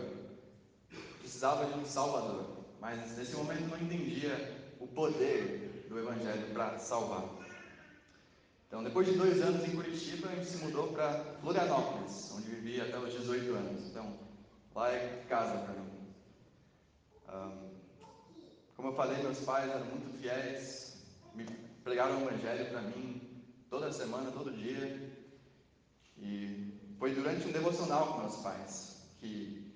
Precisava 1.19 1.67
de 1.67 1.79
um 1.79 1.85
Salvador. 1.85 2.65
Mas 2.81 3.17
nesse 3.17 3.35
momento 3.35 3.69
não 3.69 3.79
entendia 3.79 4.63
o 4.79 4.87
poder 4.87 5.87
do 5.89 5.99
Evangelho 5.99 6.53
para 6.53 6.79
salvar. 6.79 7.25
Então, 8.69 8.83
depois 8.83 9.07
de 9.07 9.15
dois 9.17 9.41
anos 9.43 9.65
em 9.67 9.75
Curitiba, 9.75 10.29
a 10.29 10.35
gente 10.35 10.47
se 10.47 10.57
mudou 10.59 10.89
para 10.89 11.37
Florianópolis, 11.41 12.33
onde 12.35 12.51
vivi 12.51 12.81
até 12.81 12.99
os 12.99 13.13
18 13.13 13.55
anos. 13.55 13.87
Então, 13.87 14.19
lá 14.75 14.91
é 14.93 15.25
casa 15.29 15.59
para 15.59 15.75
mim. 15.75 16.15
Ahm, 17.29 17.71
como 18.77 18.89
eu 18.89 18.95
falei, 18.95 19.23
meus 19.23 19.39
pais 19.41 19.71
eram 19.71 19.87
muito 19.87 20.19
fiéis, 20.19 20.97
me 21.35 21.45
pregaram 21.85 22.19
o 22.19 22.29
evangelho 22.29 22.67
para 22.71 22.83
mim 22.83 23.24
toda 23.75 23.93
semana, 23.93 24.31
todo 24.31 24.53
dia. 24.53 25.13
E 26.17 26.73
foi 26.97 27.13
durante 27.13 27.49
um 27.49 27.51
devocional 27.51 28.13
com 28.13 28.21
meus 28.21 28.37
pais 28.37 29.03
que, 29.19 29.69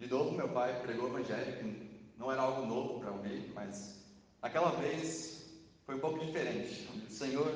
de 0.00 0.06
novo, 0.06 0.32
meu 0.32 0.48
pai 0.48 0.80
pregou 0.80 1.04
o 1.04 1.08
evangelho, 1.08 1.58
que 1.58 1.90
não 2.16 2.32
era 2.32 2.40
algo 2.40 2.64
novo 2.64 3.00
para 3.00 3.12
ouvir, 3.12 3.52
mas 3.54 4.02
naquela 4.40 4.70
vez 4.70 5.44
foi 5.84 5.96
um 5.96 6.00
pouco 6.00 6.24
diferente. 6.24 6.88
O 7.06 7.12
Senhor 7.12 7.52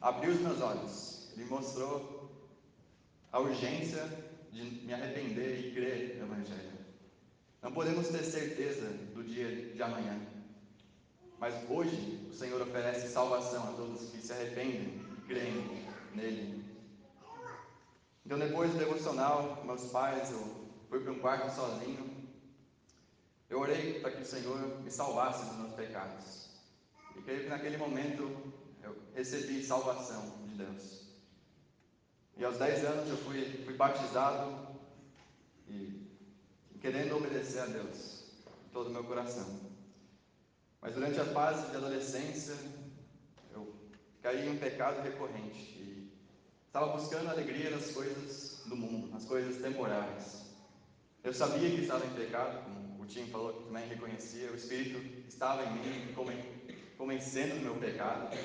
abriu 0.00 0.30
os 0.30 0.40
meus 0.40 0.60
olhos, 0.60 1.30
Ele 1.34 1.46
mostrou 1.46 2.30
a 3.32 3.40
urgência 3.40 4.04
de 4.52 4.62
me 4.62 4.94
arrepender 4.94 5.66
e 5.66 5.72
crer 5.72 6.16
no 6.18 6.26
evangelho. 6.26 6.78
Não 7.60 7.72
podemos 7.72 8.06
ter 8.06 8.22
certeza 8.22 8.86
do 9.14 9.24
dia 9.24 9.72
de 9.72 9.82
amanhã. 9.82 10.16
Mas 11.40 11.54
hoje 11.68 12.28
o 12.30 12.32
Senhor 12.32 12.60
oferece 12.62 13.08
salvação 13.08 13.64
a 13.64 13.72
todos 13.72 14.10
que 14.10 14.20
se 14.20 14.32
arrependem 14.32 15.07
e 15.28 15.34
creem 15.34 15.86
nele. 16.14 16.64
Então, 18.24 18.38
depois 18.38 18.72
do 18.72 18.78
devocional 18.78 19.62
meus 19.64 19.90
pais, 19.90 20.30
eu 20.30 20.68
fui 20.88 21.00
para 21.00 21.12
um 21.12 21.18
quarto 21.18 21.54
sozinho. 21.54 22.28
Eu 23.48 23.60
orei 23.60 24.00
para 24.00 24.10
que 24.10 24.22
o 24.22 24.26
Senhor 24.26 24.80
me 24.80 24.90
salvasse 24.90 25.44
dos 25.44 25.56
meus 25.56 25.72
pecados. 25.74 26.50
E 27.16 27.22
creio 27.22 27.44
que 27.44 27.48
naquele 27.48 27.76
momento 27.76 28.52
eu 28.82 28.96
recebi 29.14 29.64
salvação 29.64 30.46
de 30.46 30.56
Deus. 30.56 31.08
E 32.36 32.44
aos 32.44 32.58
10 32.58 32.84
anos 32.84 33.10
eu 33.10 33.16
fui, 33.18 33.64
fui 33.64 33.74
batizado 33.74 34.68
e 35.66 36.06
querendo 36.80 37.16
obedecer 37.16 37.60
a 37.60 37.66
Deus 37.66 38.24
de 38.64 38.70
todo 38.72 38.88
o 38.88 38.92
meu 38.92 39.04
coração. 39.04 39.60
Mas 40.80 40.94
durante 40.94 41.18
a 41.18 41.24
fase 41.24 41.70
de 41.70 41.76
adolescência, 41.76 42.54
caí 44.28 44.46
em 44.46 44.50
um 44.50 44.58
pecado 44.58 45.00
recorrente 45.00 45.58
e 45.58 46.12
estava 46.66 46.92
buscando 46.92 47.30
alegria 47.30 47.70
nas 47.70 47.90
coisas 47.92 48.62
do 48.66 48.76
mundo, 48.76 49.10
nas 49.10 49.24
coisas 49.24 49.56
temporárias. 49.56 50.44
Eu 51.24 51.32
sabia 51.32 51.70
que 51.70 51.80
estava 51.80 52.04
em 52.04 52.10
pecado, 52.10 52.62
como 52.62 53.02
o 53.02 53.06
Tim 53.06 53.24
falou 53.28 53.54
que 53.54 53.64
também 53.64 53.88
reconhecia, 53.88 54.52
o 54.52 54.54
Espírito 54.54 54.98
estava 55.26 55.64
em 55.64 55.72
mim, 55.72 56.14
convencendo 56.98 57.54
do 57.54 57.60
meu 57.62 57.76
pecado. 57.76 58.36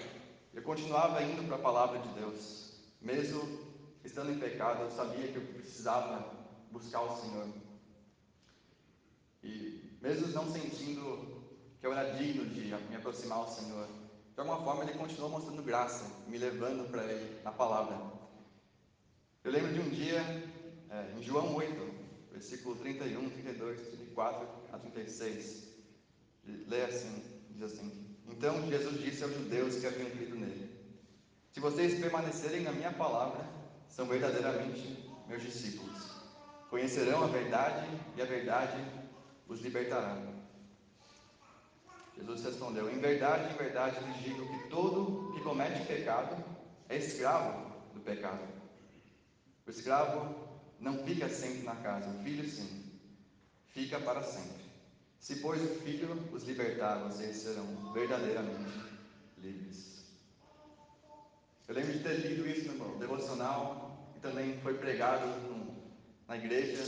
Eu 0.54 0.64
continuava 0.64 1.22
indo 1.22 1.46
para 1.48 1.58
a 1.58 1.60
palavra 1.60 2.00
de 2.00 2.08
Deus, 2.14 2.80
mesmo 3.02 3.42
estando 4.06 4.32
em 4.32 4.40
pecado, 4.40 4.84
eu 4.84 4.92
sabia 4.92 5.28
que 5.28 5.36
eu 5.36 5.46
precisava 5.56 6.48
buscar 6.72 7.02
o 7.02 7.18
Senhor. 7.20 7.50
E 9.44 9.98
mesmo 10.02 10.28
não 10.30 10.50
sentindo 10.50 11.44
que 11.78 11.86
eu 11.86 11.92
era 11.92 12.14
digno 12.14 12.46
de 12.46 12.62
me 12.62 12.96
aproximar 12.96 13.40
ao 13.40 13.50
Senhor, 13.50 14.03
de 14.34 14.40
alguma 14.40 14.64
forma 14.64 14.84
Ele 14.84 14.98
continuou 14.98 15.30
mostrando 15.30 15.62
graça, 15.62 16.06
me 16.28 16.38
levando 16.38 16.90
para 16.90 17.04
Ele 17.04 17.40
na 17.44 17.52
palavra. 17.52 17.98
Eu 19.44 19.52
lembro 19.52 19.74
de 19.74 19.80
um 19.80 19.90
dia, 19.90 20.22
é, 20.90 21.14
em 21.18 21.22
João 21.22 21.56
8, 21.56 21.94
versículo 22.32 22.76
31, 22.76 23.30
32, 23.30 23.82
34 23.90 24.48
a 24.72 24.80
36, 24.80 25.68
lê 26.68 26.84
assim, 26.84 27.24
diz 27.52 27.64
assim: 27.64 28.18
Então 28.28 28.68
Jesus 28.68 29.02
disse 29.02 29.24
aos 29.24 29.34
judeus 29.34 29.76
que 29.76 29.86
haviam 29.86 30.10
crido 30.10 30.36
nele: 30.36 30.70
Se 31.52 31.60
vocês 31.60 32.00
permanecerem 32.00 32.64
na 32.64 32.72
minha 32.72 32.92
palavra, 32.92 33.46
são 33.88 34.08
verdadeiramente 34.08 35.08
meus 35.28 35.44
discípulos. 35.44 36.12
Conhecerão 36.70 37.24
a 37.24 37.28
verdade 37.28 37.88
e 38.18 38.22
a 38.22 38.26
verdade 38.26 38.84
os 39.48 39.62
libertará. 39.62 40.33
Jesus 42.18 42.44
respondeu: 42.44 42.90
Em 42.92 43.00
verdade, 43.00 43.54
em 43.54 43.58
verdade 43.58 44.04
lhes 44.06 44.24
digo 44.24 44.46
que 44.46 44.70
todo 44.70 45.34
que 45.34 45.42
comete 45.42 45.86
pecado 45.86 46.44
é 46.90 46.98
escravo 46.98 47.72
do 47.94 48.00
pecado. 48.00 48.44
O 49.66 49.70
escravo 49.70 50.36
não 50.80 51.04
fica 51.04 51.30
sempre 51.30 51.64
na 51.64 51.76
casa, 51.76 52.10
o 52.10 52.24
filho 52.24 52.48
sim, 52.48 53.00
fica 53.68 54.00
para 54.00 54.22
sempre. 54.22 54.64
Se, 55.20 55.38
pois, 55.38 55.62
o 55.62 55.76
filho 55.82 56.30
os 56.34 56.44
libertar, 56.44 56.98
vocês 56.98 57.38
serão 57.38 57.94
verdadeiramente 57.94 58.74
livres. 59.38 60.04
Eu 61.66 61.76
lembro 61.76 61.94
de 61.94 62.00
ter 62.00 62.16
lido 62.18 62.46
isso 62.46 62.74
no 62.74 63.00
devocional 63.00 64.14
e 64.18 64.20
também 64.20 64.60
foi 64.60 64.74
pregado 64.74 65.26
no, 65.48 65.74
na 66.28 66.36
igreja 66.36 66.84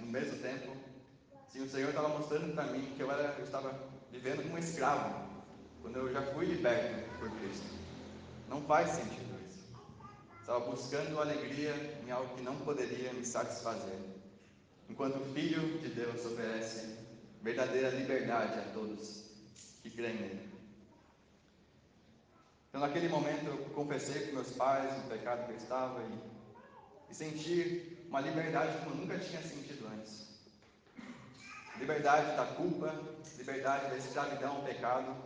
no 0.00 0.06
mesmo 0.06 0.38
tempo. 0.38 0.76
Sim, 1.48 1.62
o 1.62 1.68
Senhor 1.68 1.90
estava 1.90 2.08
mostrando 2.08 2.54
para 2.54 2.64
mim 2.72 2.92
que 2.96 3.02
eu, 3.02 3.10
era, 3.10 3.34
eu 3.38 3.44
estava 3.44 3.72
vivendo 4.10 4.42
como 4.42 4.58
escravo, 4.58 5.28
quando 5.82 5.96
eu 5.96 6.12
já 6.12 6.22
fui 6.32 6.46
liberto 6.46 7.08
por 7.18 7.30
Cristo. 7.38 7.66
Não 8.48 8.62
faz 8.62 8.90
sentido 8.90 9.38
isso. 9.46 9.64
Estava 10.40 10.60
buscando 10.60 11.20
alegria 11.20 11.74
em 12.04 12.10
algo 12.10 12.34
que 12.34 12.42
não 12.42 12.56
poderia 12.56 13.12
me 13.12 13.24
satisfazer. 13.24 13.98
Enquanto 14.88 15.16
o 15.16 15.32
Filho 15.32 15.78
de 15.78 15.88
Deus 15.88 16.26
oferece 16.26 16.96
verdadeira 17.42 17.90
liberdade 17.90 18.58
a 18.58 18.72
todos 18.72 19.24
que 19.82 19.90
creem 19.90 20.16
nele. 20.16 20.50
Então, 22.68 22.80
naquele 22.80 23.08
momento, 23.08 23.46
eu 23.46 23.58
confessei 23.74 24.26
com 24.26 24.34
meus 24.34 24.50
pais 24.52 24.96
o 25.04 25.08
pecado 25.08 25.46
que 25.46 25.52
eu 25.52 25.56
estava 25.56 26.02
e, 26.02 27.10
e 27.10 27.14
senti 27.14 28.06
uma 28.08 28.20
liberdade 28.20 28.78
como 28.78 28.90
eu 28.90 29.00
nunca 29.02 29.18
tinha 29.18 29.42
sentido 29.42 29.88
antes. 29.92 30.29
Liberdade 31.80 32.36
da 32.36 32.44
culpa, 32.44 32.94
liberdade 33.38 33.90
da 33.90 33.96
escravidão 33.96 34.56
ao 34.56 34.62
pecado 34.62 35.16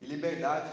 e 0.00 0.06
liberdade 0.06 0.70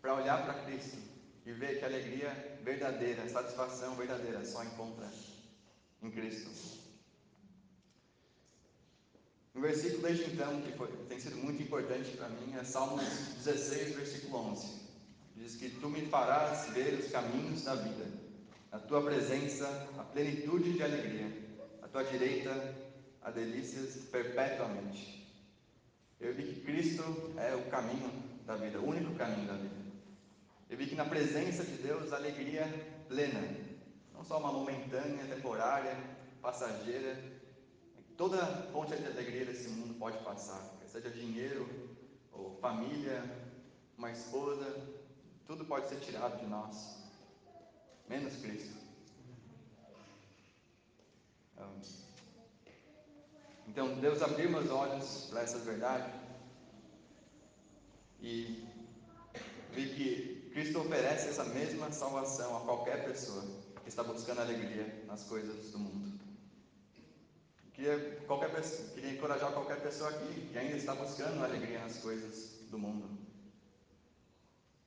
para 0.00 0.14
olhar 0.14 0.42
para 0.44 0.54
Cristo 0.64 0.96
e 1.44 1.52
ver 1.52 1.78
que 1.78 1.84
a 1.84 1.88
alegria 1.88 2.58
verdadeira, 2.62 3.22
a 3.22 3.28
satisfação 3.28 3.94
verdadeira 3.94 4.44
só 4.44 4.64
encontra 4.64 5.06
em 6.02 6.10
Cristo. 6.10 6.50
Um 9.54 9.60
versículo 9.60 10.02
desde 10.02 10.32
então 10.32 10.62
que 10.62 10.72
foi, 10.72 10.88
tem 11.08 11.20
sido 11.20 11.36
muito 11.36 11.62
importante 11.62 12.16
para 12.16 12.30
mim 12.30 12.54
é 12.58 12.64
Salmos 12.64 13.04
16, 13.44 13.96
versículo 13.96 14.50
11. 14.50 14.82
Diz 15.36 15.56
que 15.56 15.68
tu 15.68 15.90
me 15.90 16.06
farás 16.06 16.70
ver 16.70 16.94
os 16.94 17.10
caminhos 17.10 17.64
da 17.64 17.74
vida, 17.74 18.06
a 18.70 18.78
tua 18.78 19.02
presença, 19.02 19.68
a 19.98 20.04
plenitude 20.04 20.72
de 20.72 20.82
alegria, 20.82 21.26
a 21.82 21.88
tua 21.88 22.02
direita, 22.04 22.50
a 23.22 23.30
delícias 23.30 23.96
perpetuamente. 24.10 25.22
Eu 26.20 26.34
vi 26.34 26.44
que 26.44 26.60
Cristo 26.60 27.02
é 27.36 27.54
o 27.54 27.70
caminho 27.70 28.10
da 28.46 28.56
vida, 28.56 28.80
o 28.80 28.88
único 28.88 29.14
caminho 29.14 29.46
da 29.46 29.54
vida. 29.54 29.74
Eu 30.68 30.76
vi 30.76 30.86
que 30.86 30.94
na 30.94 31.04
presença 31.04 31.64
de 31.64 31.76
Deus, 31.76 32.12
alegria 32.12 32.66
plena, 33.08 33.40
não 34.14 34.24
só 34.24 34.38
uma 34.38 34.52
momentânea, 34.52 35.26
temporária, 35.26 35.96
passageira. 36.40 37.16
Toda 38.16 38.44
fonte 38.72 38.96
de 38.96 39.06
alegria 39.06 39.44
desse 39.44 39.68
mundo 39.68 39.98
pode 39.98 40.18
passar, 40.24 40.62
seja 40.86 41.10
dinheiro, 41.10 41.68
ou 42.32 42.56
família, 42.60 43.22
uma 43.96 44.10
esposa, 44.10 44.80
tudo 45.46 45.64
pode 45.64 45.88
ser 45.88 46.00
tirado 46.00 46.38
de 46.38 46.46
nós, 46.46 46.98
menos 48.08 48.36
Cristo. 48.36 48.82
Então, 53.72 53.94
Deus 54.00 54.20
abriu 54.20 54.50
meus 54.50 54.70
olhos 54.70 55.28
para 55.30 55.40
essa 55.40 55.58
verdade 55.60 56.12
e 58.20 58.68
vi 59.70 59.94
que 59.94 60.50
Cristo 60.52 60.80
oferece 60.80 61.30
essa 61.30 61.42
mesma 61.44 61.90
salvação 61.90 62.54
a 62.54 62.60
qualquer 62.60 63.02
pessoa 63.02 63.42
que 63.82 63.88
está 63.88 64.02
buscando 64.02 64.42
alegria 64.42 65.02
nas 65.06 65.24
coisas 65.24 65.70
do 65.70 65.78
mundo. 65.78 66.20
Queria, 67.72 68.20
qualquer 68.26 68.52
pessoa, 68.52 68.90
queria 68.90 69.12
encorajar 69.12 69.50
qualquer 69.52 69.80
pessoa 69.80 70.10
aqui 70.10 70.50
que 70.52 70.58
ainda 70.58 70.76
está 70.76 70.94
buscando 70.94 71.42
alegria 71.42 71.78
nas 71.78 71.96
coisas 71.96 72.58
do 72.70 72.78
mundo. 72.78 73.08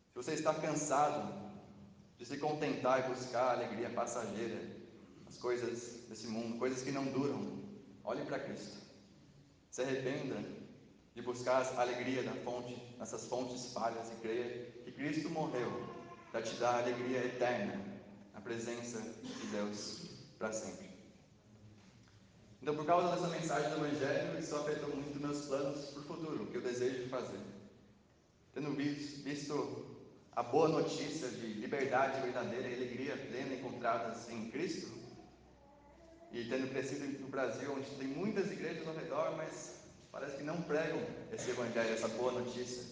Se 0.10 0.16
você 0.16 0.34
está 0.34 0.54
cansado 0.54 1.34
de 2.20 2.26
se 2.28 2.38
contentar 2.38 3.00
e 3.00 3.10
buscar 3.10 3.56
alegria 3.56 3.90
passageira, 3.90 4.62
as 5.28 5.40
coisas 5.40 6.06
desse 6.08 6.28
mundo, 6.28 6.60
coisas 6.60 6.84
que 6.84 6.92
não 6.92 7.06
duram, 7.06 7.65
Olhe 8.06 8.24
para 8.24 8.40
Cristo. 8.40 8.78
Se 9.72 9.82
arrependa 9.82 10.38
de 11.16 11.22
buscar 11.22 11.62
a 11.62 11.82
alegria 11.82 12.22
da 12.22 12.34
fonte, 12.34 12.76
nessas 13.00 13.26
fontes 13.28 13.74
falhas 13.74 14.12
e 14.12 14.16
creia 14.16 14.72
que 14.84 14.92
Cristo 14.92 15.30
morreu 15.30 15.72
para 16.32 16.42
te 16.42 16.56
dar 16.56 16.76
alegria 16.76 17.26
eterna 17.26 17.82
na 18.34 18.42
presença 18.42 19.02
de 19.02 19.48
Deus 19.48 20.04
para 20.38 20.54
sempre. 20.54 20.90
Então, 22.62 22.76
por 22.76 22.86
causa 22.86 23.16
dessa 23.16 23.28
mensagem 23.28 23.70
do 23.72 23.86
Evangelho, 23.86 24.40
isso 24.40 24.56
afetou 24.56 24.96
muito 24.96 25.20
meus 25.20 25.46
planos 25.46 25.86
para 25.86 26.02
o 26.02 26.04
futuro, 26.04 26.44
o 26.44 26.48
que 26.48 26.58
eu 26.58 26.62
desejo 26.62 27.10
fazer. 27.10 27.40
Tendo 28.54 28.72
visto 28.76 29.96
a 30.32 30.44
boa 30.44 30.68
notícia 30.68 31.30
de 31.30 31.54
liberdade 31.54 32.22
verdadeira 32.22 32.68
e 32.68 32.76
alegria 32.76 33.18
plena 33.18 33.56
encontradas 33.56 34.30
em 34.30 34.50
Cristo, 34.52 35.05
e 36.36 36.44
tendo 36.50 36.70
crescido 36.70 37.06
no 37.22 37.30
Brasil, 37.30 37.74
onde 37.74 37.90
tem 37.92 38.10
muitas 38.10 38.52
igrejas 38.52 38.86
ao 38.86 38.94
redor, 38.94 39.38
mas 39.38 39.76
parece 40.12 40.36
que 40.36 40.44
não 40.44 40.62
pregam 40.64 41.02
esse 41.32 41.50
evangelho, 41.50 41.94
essa 41.94 42.10
boa 42.10 42.34
notícia. 42.34 42.84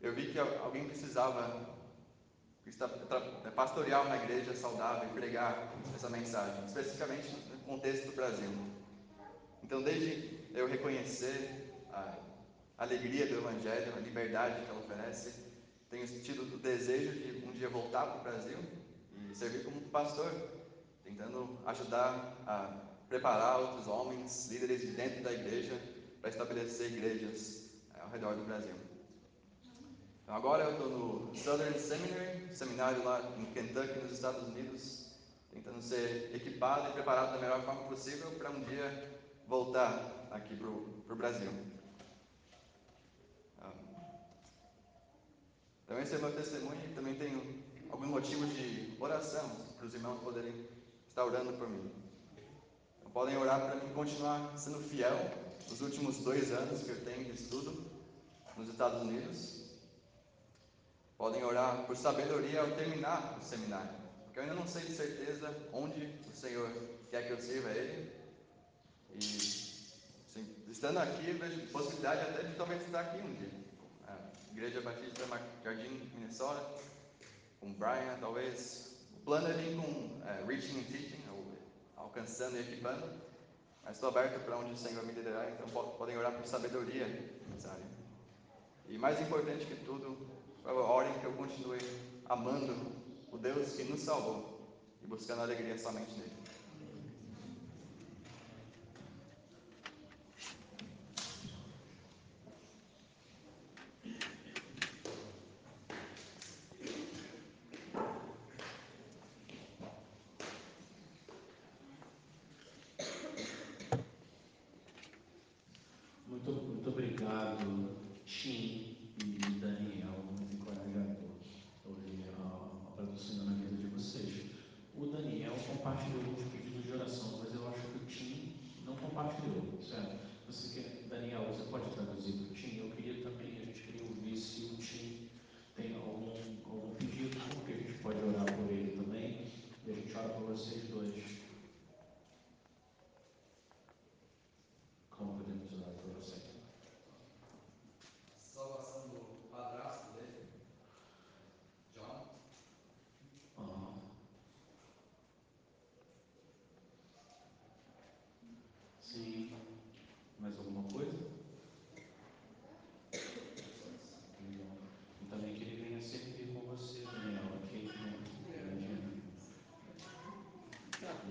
Eu 0.00 0.14
vi 0.14 0.32
que 0.32 0.38
alguém 0.38 0.88
precisava 0.88 1.74
pastorear 3.54 4.06
uma 4.06 4.16
igreja 4.16 4.54
saudável 4.54 5.10
e 5.10 5.12
pregar 5.12 5.74
essa 5.94 6.08
mensagem, 6.08 6.64
especificamente 6.64 7.28
no 7.50 7.58
contexto 7.66 8.06
do 8.06 8.16
Brasil. 8.16 8.48
Então, 9.62 9.82
desde 9.82 10.40
eu 10.54 10.66
reconhecer 10.66 11.70
a 11.92 12.16
alegria 12.78 13.26
do 13.26 13.34
Evangelho, 13.34 13.92
a 13.94 14.00
liberdade 14.00 14.64
que 14.64 14.70
ela 14.70 14.80
oferece, 14.80 15.34
tenho 15.90 16.06
tido 16.06 16.42
o 16.54 16.58
desejo 16.58 17.12
de 17.12 17.46
um 17.46 17.52
dia 17.52 17.68
voltar 17.68 18.06
para 18.06 18.20
o 18.20 18.24
Brasil 18.24 18.58
e 19.12 19.34
servir 19.34 19.64
como 19.64 19.82
pastor 19.82 20.32
tentando 21.04 21.58
ajudar 21.66 22.34
a 22.46 22.80
preparar 23.08 23.60
outros 23.60 23.86
homens, 23.86 24.48
líderes 24.50 24.80
de 24.80 24.88
dentro 24.88 25.22
da 25.22 25.32
igreja, 25.32 25.78
para 26.20 26.30
estabelecer 26.30 26.90
igrejas 26.90 27.70
é, 27.94 28.00
ao 28.00 28.08
redor 28.08 28.34
do 28.34 28.44
Brasil. 28.44 28.74
Então, 30.22 30.34
agora 30.34 30.64
eu 30.64 30.72
estou 30.72 30.88
no 30.88 31.36
Southern 31.36 31.78
Seminary, 31.78 32.54
seminário 32.54 33.04
lá 33.04 33.20
em 33.38 33.44
Kentucky, 33.52 33.98
nos 33.98 34.12
Estados 34.12 34.42
Unidos, 34.48 35.06
tentando 35.50 35.82
ser 35.82 36.34
equipado 36.34 36.88
e 36.88 36.92
preparado 36.94 37.34
da 37.34 37.40
melhor 37.40 37.62
forma 37.62 37.84
possível 37.84 38.30
para 38.32 38.50
um 38.50 38.64
dia 38.64 39.20
voltar 39.46 40.26
aqui 40.30 40.56
para 40.56 40.68
o 40.68 41.16
Brasil. 41.16 41.52
Então, 45.84 46.00
esse 46.00 46.14
é 46.14 46.18
o 46.18 46.20
meu 46.22 46.32
testemunho 46.34 46.80
e 46.90 46.94
também 46.94 47.14
tenho 47.14 47.62
alguns 47.90 48.08
motivos 48.08 48.48
de 48.54 48.96
oração 48.98 49.48
para 49.76 49.86
os 49.86 49.94
irmãos 49.94 50.18
poderem 50.20 50.66
está 51.14 51.24
orando 51.24 51.52
por 51.52 51.70
mim. 51.70 51.92
Então, 52.98 53.12
podem 53.12 53.36
orar 53.36 53.60
para 53.60 53.76
mim 53.76 53.94
continuar 53.94 54.52
sendo 54.58 54.80
fiel 54.80 55.16
nos 55.70 55.80
últimos 55.80 56.16
dois 56.18 56.50
anos 56.50 56.82
que 56.82 56.88
eu 56.88 57.04
tenho 57.04 57.24
de 57.26 57.40
estudo 57.40 57.84
nos 58.56 58.68
Estados 58.68 59.00
Unidos. 59.00 59.60
Podem 61.16 61.44
orar 61.44 61.86
por 61.86 61.96
sabedoria 61.96 62.62
ao 62.62 62.72
terminar 62.72 63.38
o 63.40 63.44
seminário, 63.44 63.90
porque 64.24 64.40
eu 64.40 64.42
ainda 64.42 64.56
não 64.56 64.66
sei 64.66 64.86
de 64.86 64.96
certeza 64.96 65.56
onde 65.72 66.04
o 66.28 66.32
Senhor 66.34 66.68
quer 67.12 67.28
que 67.28 67.32
eu 67.32 67.40
sirva 67.40 67.68
a 67.68 67.76
Ele. 67.76 68.12
E 69.14 69.20
sim, 69.22 70.52
estando 70.66 70.98
aqui, 70.98 71.30
vejo 71.30 71.68
possibilidade 71.68 72.22
até 72.22 72.42
de 72.42 72.56
talvez 72.56 72.82
estar 72.82 73.00
aqui 73.02 73.18
um 73.18 73.34
dia. 73.34 73.52
A 74.08 74.16
Igreja 74.50 74.80
Batista 74.80 75.24
Jardim, 75.62 76.10
Minnesota, 76.12 76.60
com 77.60 77.72
Brian, 77.72 78.18
talvez, 78.18 78.93
plano 79.24 79.48
é 79.48 79.52
vir 79.52 79.76
com 79.76 80.20
é, 80.26 80.44
Reaching 80.46 80.80
and 80.80 80.84
Teaching, 80.84 81.22
ou 81.30 81.44
alcançando 81.96 82.56
e 82.56 82.60
equipando, 82.60 83.08
Mas 83.82 83.94
estou 83.94 84.08
aberto 84.08 84.42
para 84.44 84.56
onde 84.58 84.72
o 84.72 84.76
Senhor 84.76 85.04
me 85.04 85.12
liderar, 85.12 85.50
então 85.50 85.68
podem 85.98 86.16
orar 86.16 86.32
por 86.32 86.46
sabedoria 86.46 87.06
nessa 87.50 87.70
área. 87.70 87.84
E 88.88 88.98
mais 88.98 89.20
importante 89.20 89.66
que 89.66 89.76
tudo, 89.84 90.16
orem 90.64 91.18
que 91.18 91.24
eu 91.24 91.32
continue 91.32 91.78
amando 92.26 92.74
o 93.30 93.38
Deus 93.38 93.72
que 93.72 93.84
nos 93.84 94.00
salvou 94.00 94.78
e 95.02 95.06
buscando 95.06 95.42
alegria 95.42 95.76
somente 95.76 96.12
nele. 96.12 96.33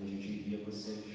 E 0.00 0.04
a 0.04 0.08
gente 0.08 0.28
envia 0.30 0.58
vocês 0.58 1.13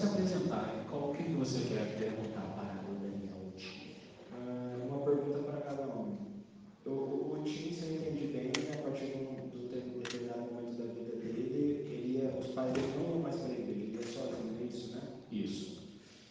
se 0.00 0.06
apresentar. 0.06 0.86
qual, 0.88 1.10
o 1.10 1.14
que, 1.14 1.24
você 1.34 1.58
quer 1.68 1.98
perguntar 1.98 2.40
para 2.56 2.90
o 2.90 2.94
Daniel 2.96 3.52
Tim? 3.54 3.92
Ah, 4.32 4.78
uma 4.88 5.04
pergunta 5.04 5.38
para 5.40 5.60
cada 5.60 5.86
um. 5.88 6.16
O 6.86 7.42
Tim, 7.44 7.70
se 7.70 7.84
eu 7.84 7.96
entendi 7.96 8.28
bem, 8.28 8.50
né, 8.64 8.80
a 8.80 8.82
partir 8.82 9.12
do, 9.12 9.50
do 9.50 9.66
está 9.66 9.76
determinado 9.76 10.40
momento 10.40 10.78
da 10.78 10.86
vida 10.94 11.16
dele, 11.16 11.86
ele 11.86 12.16
ia, 12.16 12.34
os 12.40 12.46
pais 12.46 12.72
dele 12.72 12.94
não 12.96 13.10
iam 13.10 13.18
mais 13.20 13.36
para 13.36 13.52
ele, 13.52 13.70
ele 13.70 13.96
ia 13.96 14.06
sozinho, 14.06 14.56
é 14.58 14.64
isso, 14.64 14.96
né? 14.96 15.02
Isso. 15.30 15.80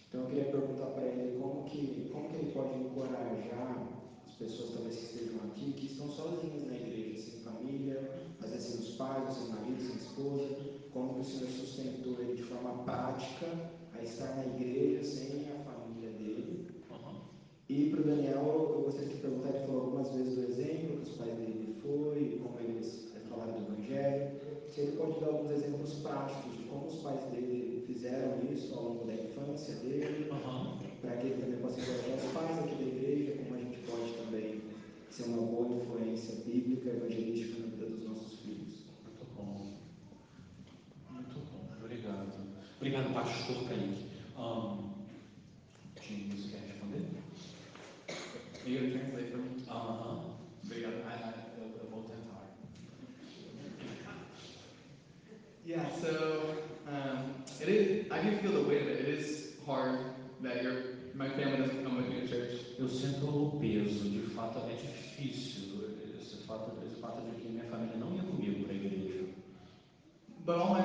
Então 0.08 0.22
eu 0.22 0.28
queria 0.28 0.46
perguntar 0.46 0.88
para 0.88 1.04
ele 1.04 1.40
como 1.40 1.64
que, 1.66 2.10
como 2.12 2.28
que 2.28 2.36
ele 2.38 2.52
pode 2.52 2.74
encorajar 2.74 3.88
as 4.26 4.34
pessoas 4.34 4.72
talvez 4.74 4.96
que 4.96 5.06
estejam 5.06 5.42
aqui, 5.46 5.74
que 5.74 5.86
estão 5.86 6.10
sozinhas 6.10 6.66
na 6.66 6.76
igreja, 6.76 7.22
sem 7.22 7.40
família, 7.42 8.18
às 8.42 8.50
vezes 8.50 8.66
sem 8.66 8.80
os 8.80 8.96
pais, 8.96 9.32
sem 9.32 9.48
marido, 9.50 9.80
sem 9.80 9.96
esposa, 9.96 10.79
como 10.94 11.16
que 11.16 11.22
o 11.22 11.24
Senhor 11.24 11.50
sustentou 11.50 12.20
ele 12.20 12.36
de 12.36 12.44
forma 12.44 12.84
prática 12.84 13.48
a 13.94 14.04
estar 14.04 14.36
na 14.36 14.46
igreja 14.46 15.04
sem 15.04 15.46
a 15.50 15.64
família 15.64 16.12
dele. 16.12 16.68
Uhum. 16.90 17.22
E 17.68 17.90
para 17.90 18.02
o 18.02 18.04
Daniel, 18.04 18.74
eu 18.76 18.82
gostaria 18.84 19.10
de 19.10 19.22
perguntar, 19.22 19.50
ele 19.50 19.66
falou 19.66 19.82
algumas 19.82 20.12
vezes 20.12 20.36
do 20.36 20.44
exemplo 20.44 20.98
que 20.98 21.10
os 21.10 21.18
pais 21.18 21.36
dele 21.36 21.76
foi, 21.82 22.42
como 22.44 22.60
eles 22.60 23.10
falaram 23.30 23.54
do 23.54 23.74
Evangelho. 23.74 24.32
Se 24.68 24.82
ele 24.82 24.98
pode 24.98 25.20
dar 25.20 25.28
alguns 25.28 25.52
exemplos 25.52 25.94
práticos 25.96 26.58
de 26.58 26.64
como 26.64 26.88
os 26.88 26.96
pais 27.00 27.24
dele 27.32 27.84
fizeram 27.86 28.38
isso 28.52 28.74
ao 28.76 28.84
longo 28.84 29.06
da 29.06 29.14
infância 29.14 29.76
dele, 29.76 30.30
uhum. 30.32 30.78
para 31.02 31.18
que 31.18 31.28
ele 31.28 31.42
também 31.42 31.60
possa 31.60 31.80
encontrar 31.80 32.16
os 32.16 32.32
pais 32.34 32.60
aqui 32.60 32.76
da 32.76 32.90
igreja, 32.90 33.44
como 33.44 33.56
a 33.56 33.60
gente 33.60 33.78
pode 33.80 34.14
também 34.14 34.62
ser 35.10 35.24
uma 35.24 35.42
boa 35.42 35.68
influência 35.68 36.36
bíblica, 36.46 36.90
evangelística 36.90 37.62
na 37.62 37.68
vida 37.68 37.86
dos 37.86 38.08
nossos 38.08 38.39
Obrigado, 42.80 43.14
pastor 43.14 43.68
Kaique. 43.68 44.06
Um, 44.38 44.94
você 45.98 46.48
quer 46.48 46.62
responder? 46.66 47.02
You 48.66 48.80
gonna 48.80 48.92
translate 48.92 49.32
for 49.32 49.38
me? 49.38 49.64
Aham. 49.68 50.38
Obrigado. 50.64 50.94
I, 50.94 51.12
I, 51.12 51.60
eu, 51.60 51.78
eu 51.84 51.90
vou 51.92 52.04
tentar. 52.04 52.56
Yeah, 55.66 55.90
so 56.00 56.56
um, 56.88 57.44
it 57.60 57.68
is. 57.68 58.12
I 58.14 58.22
do 58.24 58.38
feel 58.38 58.54
the 58.54 58.70
weight 58.70 58.84
of 58.84 58.88
it. 58.88 59.02
It 59.02 59.20
is 59.20 59.56
hard 59.66 60.00
that 60.42 60.64
your 60.64 60.82
my 61.16 61.28
family 61.28 61.58
doesn't 61.58 61.84
come 61.84 61.98
with 61.98 62.08
me 62.08 62.22
to 62.22 62.28
church. 62.30 62.76
Eu 62.80 62.88
sinto 62.88 63.28
o 63.28 63.60
peso, 63.60 64.10
de 64.10 64.22
fato 64.34 64.60
é 64.60 64.76
difícil 64.76 65.84
esse 66.18 66.38
fato, 66.48 66.72
esse 66.86 66.96
fato 67.02 67.30
de 67.30 67.42
que 67.42 67.50
minha 67.50 67.66
família 67.66 67.98
não 67.98 68.16
ia 68.16 68.24
comigo 68.24 68.64
para 68.64 68.72
a 68.72 68.76
igreja. 68.78 69.26
But 70.46 70.56
all 70.56 70.76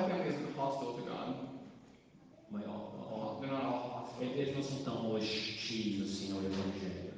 eles 4.85 4.93
não 4.93 4.93
são 4.93 4.93
tão 4.93 5.11
hostis 5.11 6.01
assim 6.01 6.31
ao 6.33 6.39
evangelho. 6.39 7.13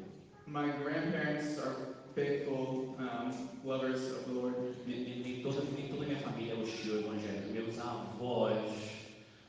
My 0.48 0.72
grandparents 0.84 1.60
are 1.60 1.76
faithful 2.16 2.96
um, 3.00 3.68
lovers 3.68 4.02
of 4.12 4.24
the 4.26 4.32
Lord. 4.32 4.56
Nem, 4.86 5.04
nem- 5.04 5.42
toda, 5.42 5.62
nem 5.76 5.88
toda 5.90 6.06
minha 6.06 6.20
família 6.20 6.54
é 6.54 6.56
hostil 6.56 6.94
ao 6.94 7.00
evangelho. 7.00 7.52
Meus 7.52 7.78
avós, 7.80 8.62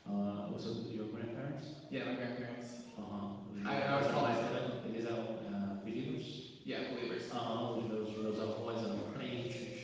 uh, 0.05 0.59
seus 0.59 0.91
your 0.91 1.07
grandparents, 1.07 1.77
Yeah, 1.91 2.11
my 2.11 2.17
grandparents. 2.17 2.83
Os 2.97 3.65
I- 3.65 3.69
I 3.69 3.95
was 3.95 4.07
eram- 4.51 4.85
eles 4.85 5.05
eram 5.05 5.23
uh, 5.23 5.85
believers. 5.85 6.59
Yeah, 6.65 6.89
believers. 6.93 7.23
Os 7.33 7.83
meus, 7.89 8.17
meus 8.17 8.39
avós 8.39 8.83
eram 8.83 8.99
crentes. 9.13 9.79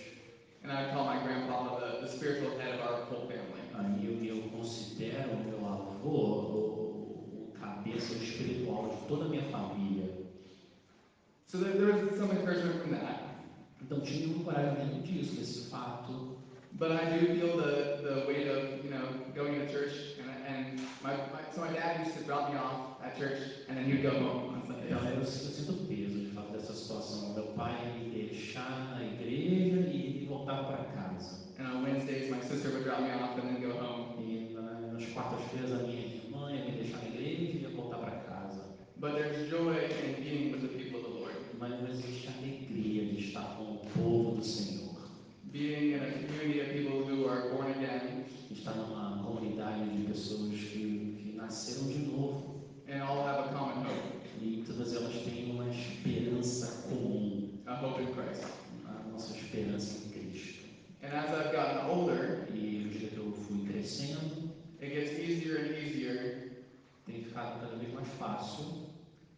And 0.64 0.72
I 0.72 0.92
call 0.94 1.06
my 1.06 1.20
grandpa 1.24 1.80
the, 1.80 2.02
the 2.02 2.08
spiritual 2.08 2.58
head 2.58 2.76
of 2.76 2.82
our 2.82 3.06
whole 3.10 3.28
family. 3.28 3.64
Aí 3.74 4.06
eu, 4.06 4.36
eu 4.38 4.50
considero 4.50 5.32
o 5.32 5.44
meu 5.44 5.66
avô 5.68 6.10
o, 6.10 6.45
o 6.45 6.45
cabeça 7.86 8.14
espiritual 8.16 8.90
de 8.90 9.08
toda 9.08 9.26
a 9.26 9.30
minha 9.30 9.44
família. 9.44 10.10
So 11.48 11.60
there, 11.60 12.10
some 12.18 12.32
encouragement 12.32 12.82
from 12.82 12.92
that. 12.92 13.22
Então 13.82 14.00
tinha 14.02 14.28
um 14.30 14.40
encorajamento 14.42 15.04
disso, 15.04 15.36
desse 15.36 15.70
fato. 15.70 16.38
But 16.78 16.92
I 16.92 17.18
do 17.18 17.28
feel 17.40 17.56
the, 17.56 18.02
the 18.04 18.26
weight 18.28 18.48
of, 18.50 18.84
you 18.84 18.90
know, 18.92 19.08
going 19.34 19.54
to 19.60 19.72
church. 19.72 20.18
And, 20.20 20.30
and 20.46 20.80
my, 21.02 21.14
my, 21.32 21.40
so 21.54 21.62
my 21.62 21.72
dad 21.72 22.06
used 22.06 22.18
to 22.18 22.24
drop 22.26 22.50
me 22.52 22.58
off 22.58 23.02
at 23.02 23.18
church 23.18 23.40
and 23.70 23.78
then 23.78 23.86
he'd 23.86 24.02
go 24.04 24.10
home 24.10 24.56
on 24.56 24.64
Sundays. 24.68 24.92
Então 24.92 25.10
eu, 25.10 25.20
eu 25.20 25.26
sinto 25.26 25.72
o 25.72 25.86
peso 25.86 26.20
de 26.20 26.32
fato 26.32 26.52
dessa 26.52 26.74
situação. 26.74 27.34
Meu 27.34 27.46
pai 27.56 27.74
me 28.00 28.10
deixar 28.10 28.96
na 28.96 29.06
igreja 29.06 29.88
e 29.90 30.26
voltar 30.28 30.64
para 30.66 30.84
casa. 30.86 31.46
And 31.58 31.68
on 31.68 31.84
Wednesdays, 31.84 32.30
my 32.30 32.42
sister 32.42 32.70
would 32.72 32.84
drop 32.84 33.02
me 33.02 33.12
off 33.12 33.40
and 33.40 33.48
then 33.56 33.62
go 33.62 33.78
home. 33.78 34.16
E 34.22 34.52
na- 34.54 34.92
nas 34.92 35.06
quartas-feiras 35.14 35.72
a 35.80 35.84
minha 35.84 36.08
irmã 36.08 36.52
ia 36.52 36.66
me 36.66 36.72
deixar 36.72 36.98
na 36.98 37.08
igreja 37.08 37.42
e 37.42 37.62
ia 37.62 37.70
voltar 37.70 38.00
para 38.00 38.12
casa. 38.28 38.66
But 38.98 39.14
there's 39.14 39.50
joy 39.50 39.76
in 39.78 40.22
being 40.22 40.52
with 40.52 40.62
the 40.62 40.78
people 40.78 41.00
of 41.00 41.06
the 41.14 41.20
Lord. 41.20 41.36
Mas 41.58 41.72
não 41.82 41.88
existe 41.90 42.28
alegria 42.38 43.06
de 43.06 43.28
estar 43.30 43.56
com 43.58 43.76
o 43.76 43.82
povo 43.96 44.36
do 44.36 44.44
Senhor. 44.44 44.84
Being 45.52 45.94
in 45.94 46.00
a 46.02 46.12
community 46.12 46.60
of 46.60 46.68
people 46.74 47.04
who 47.08 47.30
are 47.30 47.50
born 47.56 47.72
again 47.72 48.26
Estar 48.52 48.76
numa 48.76 49.24
comunidade 49.24 49.88
de 49.90 50.04
pessoas 50.12 50.50
que, 50.52 51.18
que 51.24 51.34
nasceram 51.38 51.88
de 51.88 52.00
novo. 52.00 52.62
and 52.90 53.02
all 53.02 53.24
have 53.26 53.46
a 53.46 53.54
common 53.54 53.86
hope, 53.86 54.28
E 54.42 54.64
todas 54.68 54.94
elas 54.94 55.14
têm 55.24 55.52
uma 55.52 55.70
esperança 55.70 56.84
comum. 56.90 57.52
a 57.68 57.74
hope 57.76 58.02
in 58.02 58.08
Christ. 58.14 58.46
A 58.86 59.08
nossa 59.10 59.36
esperança 59.38 59.98
em 60.06 60.10
Cristo. 60.10 60.66
And 61.04 61.08
as 61.16 61.30
I've 61.32 61.54
gotten 61.54 61.90
older, 61.90 62.48
E 62.54 62.82
à 62.82 62.88
medida 62.88 63.08
que 63.12 63.18
eu 63.18 63.32
fui 63.48 63.66
crescendo, 63.72 64.52
it 64.82 64.94
gets 64.94 65.12
easier 65.18 65.58
and 65.60 65.72
easier 65.88 66.52
fácil 68.20 68.90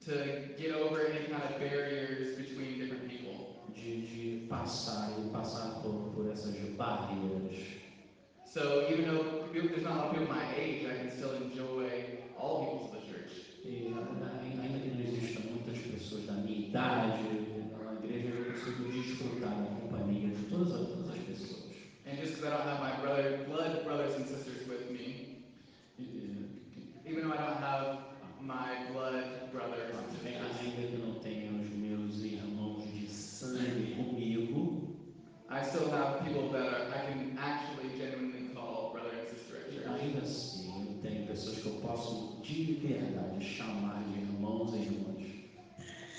to 0.05 0.11
get 0.57 0.71
over 0.73 1.07
any 1.07 1.25
kind 1.27 1.41
of 1.43 1.59
barriers 1.59 2.37
between 2.37 2.77
different 2.79 3.07
people. 3.09 3.45
de, 3.75 4.07
de 4.07 4.47
passar 4.49 5.11
e 5.19 5.29
passar 5.29 5.81
por, 5.83 6.11
por 6.15 6.31
essas 6.31 6.55
barreiras. 6.75 7.53
So 8.45 8.87
even 8.89 9.05
though 9.05 9.43
people, 9.53 9.69
there's 9.69 9.83
not 9.83 9.93
a 9.93 9.95
lot 9.97 10.07
of 10.07 10.13
people 10.17 10.33
my 10.33 10.43
age, 10.57 10.85
I 10.87 10.97
can 10.97 11.11
still 11.11 11.33
enjoy 11.35 12.17
all 12.39 12.65
peoples 12.65 12.89
of 12.95 13.01
the 13.01 13.07
church. 13.11 13.31
E 13.63 13.93
a- 13.93 14.41
ainda 14.41 14.79
que 14.79 14.89
não 14.89 15.01
existam 15.05 15.41
muitas 15.51 15.77
pessoas 15.77 16.25
da 16.25 16.33
minha 16.33 16.67
idade 16.69 17.21
na 17.23 17.93
igreja, 17.93 18.29
eu 18.29 18.53
consigo 18.53 18.91
desfrutar 18.91 19.51
da 19.51 19.69
companhia 19.81 20.29
de 20.29 20.43
todas 20.45 20.73
as, 20.73 20.87
todas 20.87 21.09
as 21.11 21.17
pessoas. 21.19 21.73
And 22.07 22.15
just 22.17 22.35
because 22.35 22.47
I 22.47 22.57
don't 22.57 22.67
have 22.67 22.79
my 22.81 22.99
brother, 23.01 23.45
blood 23.47 23.83
brothers 23.83 24.15
and 24.15 24.25
sisters 24.25 24.67
with 24.67 24.89
me, 24.89 25.37
E, 25.99 26.03
e, 26.03 27.09
even 27.09 27.23
though 27.27 27.33
I 27.33 27.37
don't 27.37 27.61
have 27.61 27.97
my 28.41 28.85
blood 28.91 29.51
brothers 29.51 29.89
and 29.93 30.27
ainda 30.27 30.47
sisters, 30.53 30.73
ainda 30.77 30.87
que 30.87 30.97
não 30.97 31.19
tenha 31.19 31.51
os 31.51 31.69
meus 31.71 32.23
irmãos 32.23 32.83
de 32.93 33.07
sangue 33.11 33.95
comigo, 33.95 34.95
I 35.49 35.63
still 35.63 35.89
have 35.91 36.23
people 36.23 36.49
that 36.51 36.67
are, 36.67 36.87
I 36.93 37.07
can 37.07 37.37
actually 37.39 37.97
genuinely 37.97 38.53
call 38.53 38.91
brother 38.93 39.09
and 39.17 39.27
sister 39.27 39.57
at 39.57 39.73
church. 39.73 39.87
ainda 39.87 40.21
assim 40.21 40.69
eu 40.87 41.01
tenho 41.01 41.25
pessoas 41.25 41.57
que 41.59 41.65
eu 41.65 41.73
posso 41.81 42.39
de 42.43 42.73
verdade 42.73 43.43
chamar 43.43 44.03
de 44.03 44.19
irmãos 44.19 44.73
e 44.75 44.77
irmãs. 44.77 45.25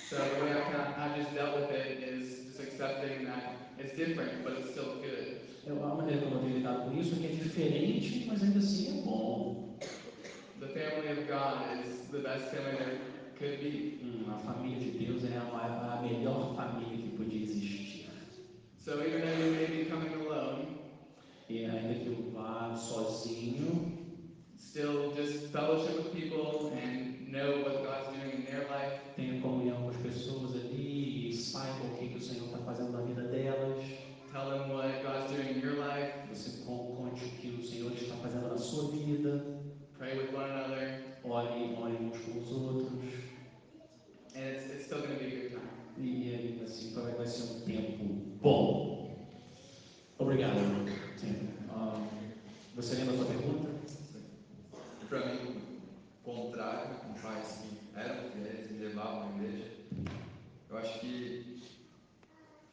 So 0.08 0.16
the 0.16 0.40
way 0.42 0.52
I've 0.52 0.64
kind 0.72 0.80
of, 0.80 0.98
I've 0.98 1.16
just 1.22 1.34
dealt 1.34 1.54
with 1.60 1.70
it 1.70 2.02
is 2.02 2.46
just 2.48 2.60
accepting 2.60 3.26
that 3.88 3.98
it's 3.98 3.98
different, 3.98 4.44
but 4.44 4.52
it's 4.58 4.70
still 4.70 4.96
good. 5.00 5.40
Eu, 5.66 5.84
a 5.84 5.94
maneira 5.94 6.22
como 6.22 6.36
eu 6.36 6.40
tenho 6.40 6.56
lidado 6.58 6.90
com 6.90 6.98
isso 6.98 7.14
é 7.14 7.18
que 7.18 7.26
é 7.26 7.30
diferente, 7.30 8.24
mas 8.26 8.42
ainda 8.42 8.58
assim 8.58 8.98
é 9.00 9.02
bom. 9.02 9.78
The 10.60 10.66
family 10.68 11.08
of 11.12 11.26
God 11.26 11.84
is 11.86 12.08
the 12.10 12.18
best 12.18 12.50
family 12.50 12.76
there 12.78 12.98
could 13.38 13.58
be. 13.62 13.98
Hum, 14.02 14.30
a 14.32 14.38
família 14.38 14.78
de 14.78 14.98
Deus 14.98 15.24
é 15.24 15.36
a, 15.36 15.98
a 15.98 16.02
melhor 16.02 16.54
família 16.56 16.96
que 16.96 17.16
podia 17.16 17.42
existir. 17.42 18.08
So 18.78 19.02
even 19.04 19.20
though 19.20 19.38
you 19.44 19.52
may 19.52 19.66
be 19.66 19.90
coming 19.90 20.14
alone, 20.14 20.78
E 21.50 21.64
ainda 21.64 21.94
que 21.94 22.06
eu 22.08 22.30
vá 22.32 22.74
sozinho, 22.76 23.92
still 24.58 25.12
just 25.14 25.46
fellowship 25.50 25.96
with 25.96 26.12
people 26.12 26.72
and 26.76 27.26
know 27.30 27.62
what 27.62 27.82
God's 27.84 28.08
doing 28.08 28.40
in 28.40 28.44
their 28.44 28.66
life. 28.68 29.00
tenha 29.16 29.40
comunhão 29.40 29.82
com 29.82 29.88
as 29.90 29.96
pessoas 29.96 30.54
ali 30.54 31.30
e 31.30 31.34
saiba 31.34 31.86
o 31.86 31.96
que, 31.96 32.08
que 32.08 32.18
o 32.18 32.22
Senhor 32.22 32.46
está 32.46 32.58
fazendo 32.58 32.92
na 32.92 33.00
vida 33.02 33.22
delas. 33.22 33.82
Tell 34.30 34.50
them 34.50 34.70
what 34.74 35.02
God's 35.02 35.32
doing 35.32 35.56
in 35.56 35.60
your 35.62 35.76
life. 35.78 36.12
Você 36.28 36.62
con- 36.66 36.94
conte 36.96 37.24
o 37.24 37.28
que 37.40 37.48
o 37.48 37.66
Senhor 37.66 37.92
está 37.94 38.14
fazendo 38.16 38.48
na 38.48 38.58
sua 38.58 38.90
vida. 38.90 39.42
Pray 39.96 40.18
with 40.18 40.34
one 40.34 40.50
another, 40.50 41.02
Ore, 41.24 41.74
ore 41.80 41.94
uns 41.96 42.18
com 42.18 42.38
os 42.38 42.52
outros. 42.52 42.92
and 44.36 44.44
it's, 44.54 44.70
it's 44.70 44.84
still 44.84 44.98
going 44.98 45.14
to 45.14 45.18
be 45.18 45.24
a 45.24 45.30
good 45.30 45.50
time. 45.50 45.68
E, 45.96 46.58
e 46.60 46.62
assim 46.62 46.92
vai, 46.92 47.12
vai 47.14 47.26
ser 47.26 47.42
um 47.54 47.60
tempo 47.60 48.04
bom. 48.42 48.98
Obrigado. 50.18 50.58
Sim. 51.16 51.48
Ah, 51.70 52.00
você 52.76 52.96
lembra 52.96 53.14
a 53.14 53.16
sua 53.18 53.26
pergunta? 53.26 53.68
E 54.97 54.97
para 55.08 55.26
mim, 55.26 55.62
contrário, 56.22 56.96
com 56.96 57.14
pais 57.14 57.60
que 57.62 57.98
eram 57.98 58.30
fiéis, 58.30 58.70
me 58.70 58.78
levavam 58.78 59.30
à 59.30 59.36
igreja, 59.36 59.70
eu 60.68 60.78
acho 60.78 61.00
que 61.00 61.62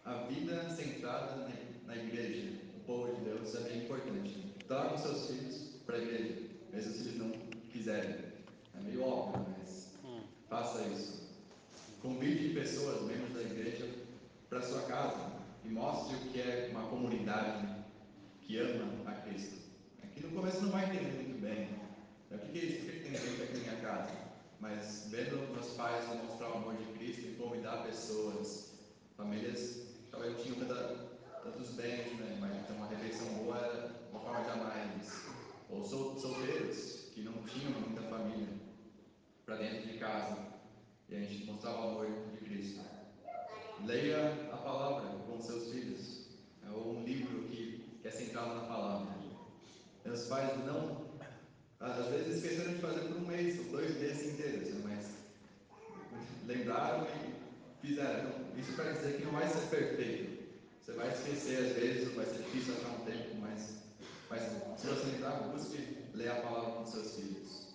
a 0.04 0.14
vida 0.24 0.70
centrada 0.70 1.50
na, 1.88 1.96
igreja, 1.96 2.60
o 2.76 2.80
povo 2.82 3.16
de 3.16 3.22
Deus, 3.22 3.56
é 3.56 3.62
bem 3.62 3.86
importante. 3.86 4.54
Tragam 4.68 4.98
seus 4.98 5.28
filhos 5.28 5.82
para 5.86 5.96
a 5.96 6.00
igreja, 6.00 6.42
mesmo 6.74 6.94
se 6.94 7.08
eles 7.08 7.18
não 7.18 7.32
quiserem. 7.72 8.16
É 8.78 8.82
meio 8.84 9.02
óbvio, 9.02 9.46
mas 9.58 9.98
faça 10.50 10.82
isso. 10.90 11.26
Convide 12.02 12.54
pessoas, 12.54 13.04
membros 13.04 13.34
da 13.34 13.42
igreja, 13.42 13.90
para 14.50 14.62
sua 14.62 14.82
casa 14.84 15.32
e 15.64 15.70
mostre 15.70 16.16
o 16.16 16.20
que 16.32 16.42
é 16.42 16.70
uma 16.72 16.88
comunidade 16.88 17.68
que 18.42 18.58
ama 18.60 19.10
a 19.10 19.14
Cristo. 19.14 19.56
Aqui 20.04 20.22
no 20.22 20.30
começo 20.30 20.62
não 20.62 20.72
vai 20.72 20.86
entender 20.86 21.24
muito 21.24 21.42
bem. 21.42 21.75
O 22.36 22.52
que 22.52 22.60
é 22.60 22.64
isso? 22.64 22.86
Por 22.86 22.94
que 22.94 23.00
tem 23.00 23.16
gente 23.16 23.42
aqui 23.42 23.54
na 23.54 23.60
minha 23.60 23.82
casa? 23.82 24.12
Mas 24.60 25.08
vendo 25.10 25.54
meus 25.54 25.72
pais 25.72 26.08
demonstrar 26.10 26.52
o 26.52 26.58
amor 26.58 26.76
de 26.76 26.86
Cristo 26.98 27.22
e 27.22 27.36
convidar 27.36 27.84
pessoas, 27.84 28.74
famílias 29.16 29.86
talvez 30.12 30.34
não 30.34 30.44
tinham 30.44 30.60
tanta, 30.60 31.20
tantos 31.44 31.70
bens, 31.72 32.14
né? 32.20 32.38
mas 32.40 32.56
então 32.58 32.76
uma 32.78 32.88
refeição 32.88 33.28
boa 33.36 33.58
era 33.58 33.92
uma 34.12 34.20
forma 34.20 34.44
de 34.44 34.50
amar 34.50 34.92
eles. 34.94 35.26
Ou 35.70 35.84
sol, 35.84 36.18
solteiros 36.18 37.10
que 37.14 37.22
não 37.22 37.34
tinham 37.44 37.72
muita 37.72 38.02
família 38.02 38.48
para 39.46 39.56
dentro 39.58 39.88
de 39.88 39.98
casa 39.98 40.38
e 41.08 41.16
a 41.16 41.20
gente 41.20 41.46
mostrava 41.46 41.80
o 41.80 41.90
amor 41.90 42.08
de 42.32 42.38
Cristo. 42.46 42.82
Leia 43.86 44.50
a 44.52 44.58
palavra 44.58 45.10
com 45.28 45.40
seus 45.42 45.72
filhos, 45.72 46.28
é 46.66 46.70
um 46.70 47.04
livro 47.04 47.44
que, 47.44 48.00
que 48.02 48.08
é 48.08 48.12
centrado 48.12 48.56
na 48.56 48.68
palavra. 48.68 49.16
Meus 50.06 50.28
pais 50.28 50.64
não, 50.66 51.05
às 51.94 52.08
vezes 52.08 52.38
esqueceram 52.38 52.74
de 52.74 52.82
fazer 52.82 53.02
por 53.02 53.18
um 53.18 53.28
mês, 53.28 53.60
ou 53.60 53.66
dois 53.66 54.00
meses 54.00 54.34
inteiros, 54.34 54.70
né? 54.70 54.82
mas 54.84 55.06
lembraram 56.48 57.08
e 57.08 57.86
fizeram. 57.86 58.30
Então, 58.30 58.60
isso 58.60 58.74
para 58.74 58.92
dizer 58.92 59.18
que 59.18 59.26
não 59.26 59.32
vai 59.32 59.48
ser 59.48 59.68
perfeito. 59.70 60.46
Você 60.82 60.92
vai 60.94 61.12
esquecer 61.12 61.66
às 61.66 61.74
vezes, 61.74 62.14
vai 62.14 62.26
ser 62.26 62.44
difícil 62.44 62.76
achar 62.76 62.90
um 62.90 63.06
tempo, 63.06 63.36
mas, 63.40 63.78
mas 64.30 64.42
se 64.78 64.88
você 64.88 65.06
lembrar, 65.12 65.50
busque 65.50 65.98
ler 66.14 66.30
a 66.30 66.36
palavra 66.36 66.72
com 66.72 66.86
seus 66.86 67.16
filhos. 67.16 67.68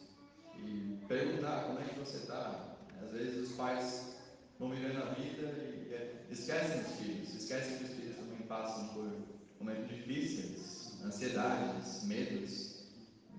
E 0.56 0.98
perguntar 1.08 1.64
como 1.64 1.80
é 1.80 1.84
que 1.84 1.98
você 1.98 2.18
está. 2.18 2.76
Às 3.02 3.10
vezes 3.12 3.48
os 3.48 3.56
pais 3.56 4.10
vão 4.58 4.70
vivendo 4.70 5.02
a 5.02 5.06
vida 5.14 5.42
e 5.42 5.92
é, 5.92 6.26
esquecem 6.30 6.82
dos 6.82 6.92
filhos, 6.96 7.34
esquecem 7.34 7.78
que 7.78 7.84
os 7.84 7.90
filhos 7.90 8.16
também 8.16 8.46
passam 8.46 8.88
por 8.88 9.10
momentos 9.58 9.88
difíceis, 9.88 10.92
ansiedades, 11.04 12.04
medos. 12.04 12.69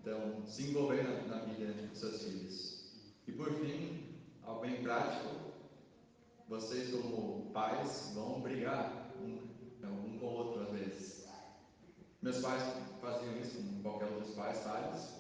Então, 0.02 0.44
se 0.48 0.64
envolver 0.64 1.04
na, 1.28 1.38
vida 1.46 1.74
dos 1.74 2.00
seus 2.00 2.24
filhos. 2.24 2.92
E 3.28 3.32
por 3.32 3.54
fim, 3.54 4.16
algo 4.42 4.62
bem 4.62 4.82
prático, 4.82 5.30
vocês 6.50 6.90
como 6.90 7.52
pais 7.52 8.12
vão 8.16 8.42
brigar 8.42 9.14
um, 9.22 9.48
um 9.88 10.18
com 10.18 10.26
o 10.26 10.30
outro 10.30 10.64
às 10.64 10.72
vezes. 10.72 11.28
Meus 12.20 12.40
pais 12.40 12.64
faziam 13.00 13.38
isso, 13.38 13.58
como 13.58 13.84
qualquer 13.84 14.08
outros 14.08 14.34
pais 14.34 14.64
faz, 14.64 15.18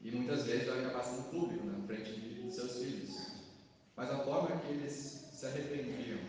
e 0.00 0.10
muitas 0.10 0.44
vezes 0.44 0.66
vai 0.66 0.80
acabar 0.80 1.02
sendo 1.02 1.30
público 1.30 1.66
na 1.66 1.86
frente 1.86 2.18
de 2.18 2.50
seus 2.50 2.78
filhos. 2.78 3.32
Mas 3.94 4.10
a 4.10 4.24
forma 4.24 4.60
que 4.60 4.68
eles 4.68 4.94
se 4.94 5.44
arrependiam 5.44 6.20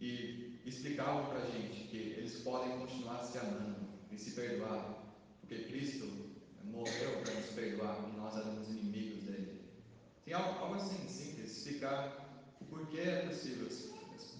e 0.00 0.60
explicavam 0.64 1.26
para 1.26 1.40
a 1.40 1.50
gente 1.50 1.88
que 1.88 1.96
eles 1.96 2.40
podem 2.40 2.78
continuar 2.78 3.22
se 3.22 3.36
amando 3.36 3.86
e 4.10 4.18
se 4.18 4.30
perdoar, 4.30 5.14
porque 5.40 5.64
Cristo 5.64 6.33
morreu 6.64 7.22
para 7.22 7.34
nos 7.34 7.46
perdoar 7.46 7.96
quando 7.96 8.16
nós 8.16 8.36
éramos 8.36 8.68
inimigos 8.68 9.22
dele. 9.24 9.62
Tem 10.24 10.34
algo, 10.34 10.58
algo 10.58 10.74
assim, 10.74 11.06
simples, 11.08 11.56
explicar 11.56 12.54
o 12.60 12.64
porquê 12.64 13.00
é 13.00 13.26
possível 13.28 13.68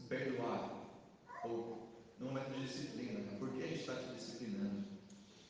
perdoar, 0.08 0.84
ou 1.44 1.88
no 2.18 2.26
momento 2.26 2.52
de 2.52 2.66
disciplina, 2.66 3.20
né? 3.20 3.36
por 3.38 3.50
que 3.50 3.62
a 3.62 3.66
gente 3.66 3.80
está 3.80 3.94
te 3.96 4.14
disciplinando? 4.14 4.84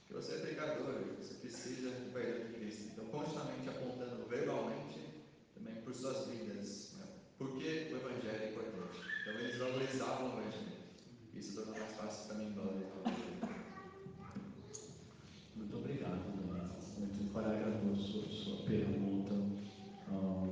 Porque 0.07 0.15
você 0.15 0.35
é 0.35 0.39
pecador, 0.39 1.03
você 1.19 1.35
precisa 1.35 1.91
do 1.91 2.13
perdão 2.13 2.47
de 2.47 2.55
Cristo. 2.55 2.91
Então, 2.93 3.05
continuamente 3.07 3.69
apontando 3.69 4.27
verbalmente 4.27 5.01
também 5.55 5.75
por 5.83 5.95
suas 5.95 6.27
vidas, 6.29 6.95
né? 6.99 7.07
por 7.39 7.57
que 7.57 7.93
o 7.93 7.97
Evangelho 7.97 8.43
é 8.43 8.51
importante. 8.51 9.01
Então, 9.23 9.35
eles 9.35 9.59
valorizavam 9.59 10.37
o 10.37 10.41
Evangelho. 10.41 10.75
Isso 11.35 11.55
tornou 11.55 11.79
mais 11.79 11.93
fácil 11.97 12.35
mim 12.37 12.55
valorizar 12.55 12.95
o 12.97 13.01
Evangelho. 13.01 13.65
Muito 15.57 15.77
obrigado, 15.77 16.37
Daniel. 16.37 16.67
Muito 16.99 17.23
encorajador 17.23 17.97
sua, 17.97 18.29
sua 18.29 18.67
pergunta. 18.67 19.35
Ah, 20.09 20.49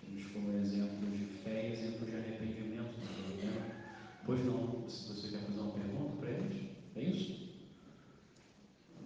temos 0.00 0.26
como 0.32 0.56
exemplo 0.58 1.10
de 1.10 1.24
fé 1.42 1.68
e 1.68 1.72
exemplo 1.72 2.06
de 2.06 2.14
arrependimento 2.14 2.94
também, 3.00 3.50
né? 3.50 3.76
Pois 4.24 4.44
não, 4.44 4.88
se 4.88 5.08
você 5.08 5.28
quer 5.28 5.44
fazer 5.44 5.60
uma 5.60 5.72
pergunta 5.72 6.16
para 6.16 6.30
eles, 6.30 6.70
é 6.96 7.02
isso? 7.02 7.50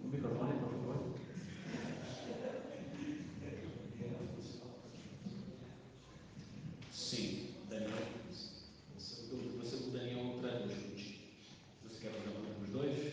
O 0.03 0.07
microfone, 0.07 0.53
por 0.59 0.69
favor. 0.69 1.15
Sim, 6.91 7.53
Daniel. 7.69 7.91
Você, 8.97 9.35
você 9.57 9.75
o 9.75 9.91
Daniel 9.91 10.39
traduz 10.41 10.73
contigo. 10.73 11.19
Você 11.83 11.99
quer 12.01 12.11
fazer 12.11 12.29
uma 12.29 12.41
pergunta 12.41 12.71
para 12.71 12.75
os 12.75 13.11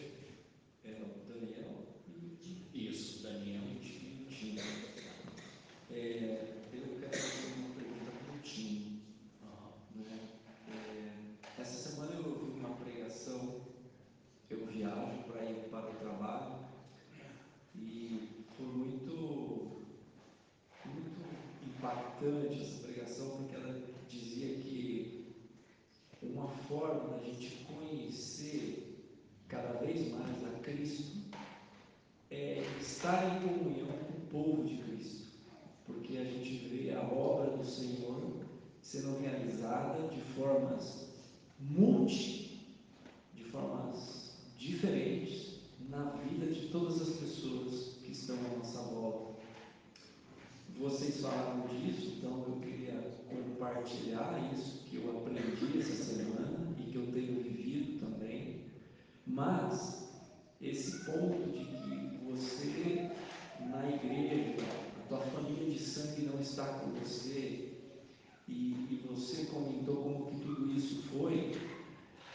impactante 21.78 22.60
essa 22.60 22.86
pregação, 22.86 23.36
porque 23.36 23.54
ela 23.54 23.80
dizia 24.08 24.56
que 24.56 25.34
uma 26.22 26.48
forma 26.98 27.18
da 27.18 27.24
gente 27.24 27.64
conhecer 27.64 29.14
cada 29.48 29.72
vez 29.78 30.10
mais 30.10 30.44
a 30.44 30.58
Cristo 30.60 31.18
é 32.30 32.62
estar 32.80 33.36
em 33.36 33.48
comunhão 33.48 33.86
com 33.88 34.18
o 34.18 34.44
povo 34.44 34.64
de 34.64 34.78
Cristo, 34.78 35.28
porque 35.86 36.18
a 36.18 36.24
gente 36.24 36.68
vê 36.68 36.92
a 36.92 37.02
obra 37.02 37.56
do 37.56 37.64
Senhor 37.64 38.32
sendo 38.82 39.18
realizada 39.20 40.08
de 40.08 40.20
formas 40.34 41.08
multi, 41.60 42.66
de 43.34 43.44
formas 43.44 44.36
diferentes 44.56 45.60
na 45.88 46.10
vida 46.10 46.46
de 46.46 46.68
todas 46.68 47.00
as 47.00 47.16
pessoas 47.16 47.96
que 48.04 48.12
estão 48.12 48.36
à 48.36 48.58
nossa 48.58 48.80
volta. 48.82 49.38
Vocês 50.78 51.20
falaram 51.20 51.66
disso, 51.68 52.14
então 52.18 52.44
eu 52.46 52.60
queria 52.60 53.00
compartilhar 53.28 54.52
isso 54.52 54.84
que 54.84 54.96
eu 54.96 55.18
aprendi 55.18 55.78
essa 55.78 56.04
semana 56.04 56.57
eu 56.98 57.12
tenho 57.12 57.42
vivido 57.42 58.00
também. 58.00 58.62
Mas 59.26 60.08
esse 60.60 61.04
ponto 61.04 61.50
de 61.50 61.64
que 61.64 62.18
você 62.26 63.10
na 63.60 63.88
igreja, 63.88 64.64
a 64.98 65.08
tua 65.08 65.18
família 65.18 65.70
de 65.70 65.78
sangue 65.78 66.22
não 66.22 66.40
está 66.40 66.64
com 66.64 66.90
você, 66.92 67.72
e, 68.48 68.52
e 68.90 69.06
você 69.06 69.46
comentou 69.46 69.96
como 69.96 70.26
que 70.26 70.40
tudo 70.40 70.72
isso 70.72 71.02
foi, 71.08 71.52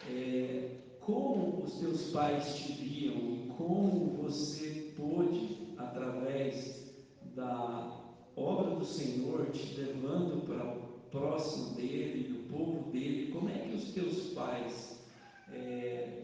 é, 0.10 0.70
como 1.00 1.64
os 1.64 1.74
teus 1.80 2.12
pais 2.12 2.56
te 2.56 2.74
viam 2.74 3.16
e 3.16 3.52
como 3.58 4.18
você 4.22 4.94
pôde, 4.96 5.74
através 5.78 6.94
da 7.36 8.00
obra 8.36 8.76
do 8.76 8.86
Senhor, 8.86 9.50
te 9.52 9.80
levando 9.80 10.46
para 10.46 10.84
próximo 11.12 11.76
dele, 11.76 12.33
povo 12.54 12.92
dele, 12.92 13.32
como 13.32 13.50
é 13.50 13.58
que 13.60 13.76
os 13.76 13.94
teus 13.94 14.34
pais 14.34 15.00
é, 15.52 16.24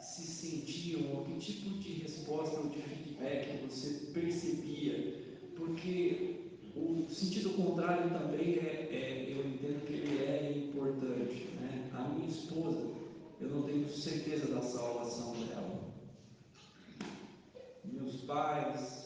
se 0.00 0.22
sentiam, 0.22 1.14
ou 1.14 1.24
que 1.24 1.38
tipo 1.38 1.78
de 1.78 1.92
resposta 2.02 2.60
ou 2.60 2.68
de 2.68 2.82
feedback 2.82 3.66
você 3.66 4.10
percebia? 4.12 5.22
Porque 5.56 6.50
o 6.74 7.06
sentido 7.08 7.50
contrário 7.50 8.10
também 8.10 8.58
é, 8.58 8.88
é, 8.90 9.26
eu 9.28 9.46
entendo 9.46 9.86
que 9.86 9.92
ele 9.92 10.24
é 10.24 10.52
importante. 10.56 11.48
Né? 11.60 11.90
A 11.94 12.08
minha 12.08 12.28
esposa, 12.28 12.80
eu 13.40 13.48
não 13.48 13.62
tenho 13.62 13.88
certeza 13.88 14.52
da 14.52 14.62
salvação 14.62 15.32
dela. 15.32 15.92
Meus 17.84 18.22
pais, 18.22 19.01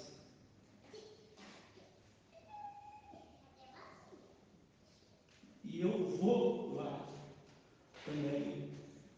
e 5.77 5.83
eu 5.83 6.09
vou 6.17 6.75
lá 6.75 7.07
também, 8.07 8.71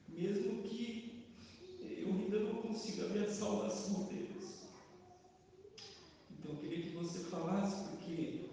mesmo 0.09 0.61
que 0.63 1.25
eu 1.81 2.09
ainda 2.09 2.41
não 2.41 2.63
consiga 2.63 3.07
ver 3.07 3.27
a 3.27 3.33
salvação 3.33 4.07
deles. 4.07 4.67
Então 6.33 6.51
eu 6.51 6.57
queria 6.57 6.83
que 6.83 6.97
você 6.97 7.21
falasse, 7.21 7.89
porque 7.91 8.47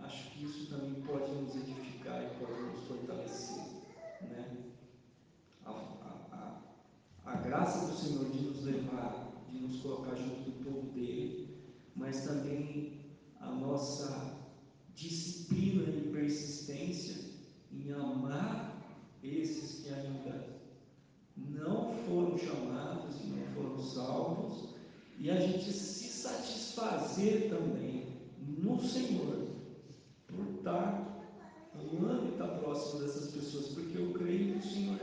acho 0.00 0.30
que 0.30 0.44
isso 0.46 0.70
também 0.70 0.94
pode 1.02 1.30
nos 1.30 1.54
edificar 1.54 2.24
e 2.24 2.42
pode 2.42 2.58
nos 2.58 2.84
fortalecer. 2.84 3.64
Né? 4.22 4.56
A, 5.66 5.70
a, 5.72 6.62
a, 7.26 7.32
a 7.32 7.36
graça 7.36 7.86
do 7.86 7.98
Senhor 7.98 8.30
de 8.30 8.44
nos 8.44 8.62
levar, 8.64 9.30
de 9.50 9.58
nos 9.58 9.82
colocar 9.82 10.14
junto 10.14 10.40
do 10.50 10.64
povo 10.64 10.90
dele, 10.92 11.54
mas 11.94 12.24
também 12.24 12.98
a 13.38 13.50
nossa 13.50 14.40
disciplina 14.94 15.82
e 15.90 16.10
persistência 16.10 17.21
em 17.72 17.92
amar 17.92 18.76
esses 19.22 19.82
que 19.82 19.92
ainda 19.92 20.60
não 21.36 21.94
foram 22.06 22.36
chamados 22.36 23.16
e 23.22 23.26
não 23.28 23.46
foram 23.54 23.78
salvos, 23.78 24.74
e 25.18 25.30
a 25.30 25.40
gente 25.40 25.72
se 25.72 26.08
satisfazer 26.08 27.48
também 27.48 28.06
no 28.38 28.80
Senhor 28.82 29.48
por 30.26 30.54
estar 30.56 31.12
amando 31.74 32.26
e 32.26 32.32
estar 32.32 32.48
próximo 32.58 33.00
dessas 33.00 33.30
pessoas, 33.30 33.68
porque 33.68 33.98
eu 33.98 34.12
creio 34.12 34.52
que 34.52 34.66
o 34.66 34.70
Senhor 34.70 34.96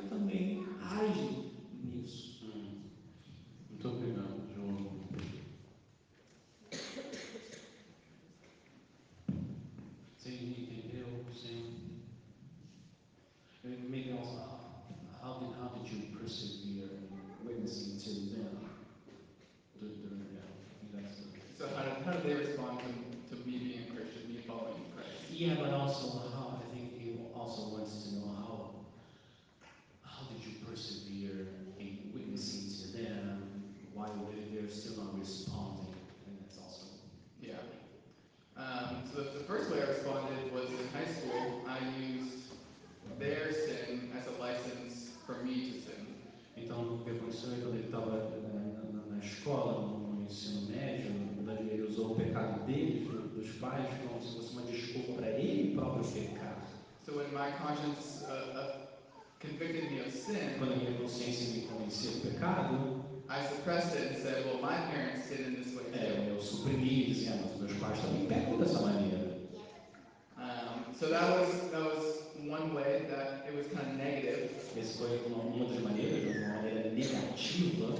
I 63.40 63.46
suppressed 63.48 63.96
it 63.96 64.12
and 64.12 64.18
said, 64.22 64.46
well, 64.46 64.60
my 64.62 64.76
parents 64.92 65.28
sin 65.28 65.46
in 65.46 65.56
this 65.64 65.74
way 65.76 65.84
é, 65.94 66.30
eu 66.30 66.42
suprimi, 66.42 67.06
dizia, 67.06 67.32
"Ah, 67.34 67.48
mas 67.52 67.62
meus 67.62 67.74
pais 67.80 68.00
também 68.00 68.26
pecam 68.28 68.58
dessa 68.60 68.80
maneira. 68.82 69.20
Um, 70.38 70.94
so 70.98 71.08
that 71.10 71.30
was 71.40 71.50
that 71.72 71.82
was 71.84 72.24
one 72.48 72.74
way 72.74 73.06
that 73.10 73.46
it 73.48 73.56
was 73.56 73.68
kind 73.68 73.88
of 73.88 73.98
negative. 73.98 74.52
Essa 74.78 74.98
foi 75.00 75.20
uma, 75.28 75.44
uma 75.44 75.66
das 75.66 75.80
maneiras, 75.84 76.36
uma 76.38 76.56
maneira 76.62 76.90
negativa, 76.92 77.96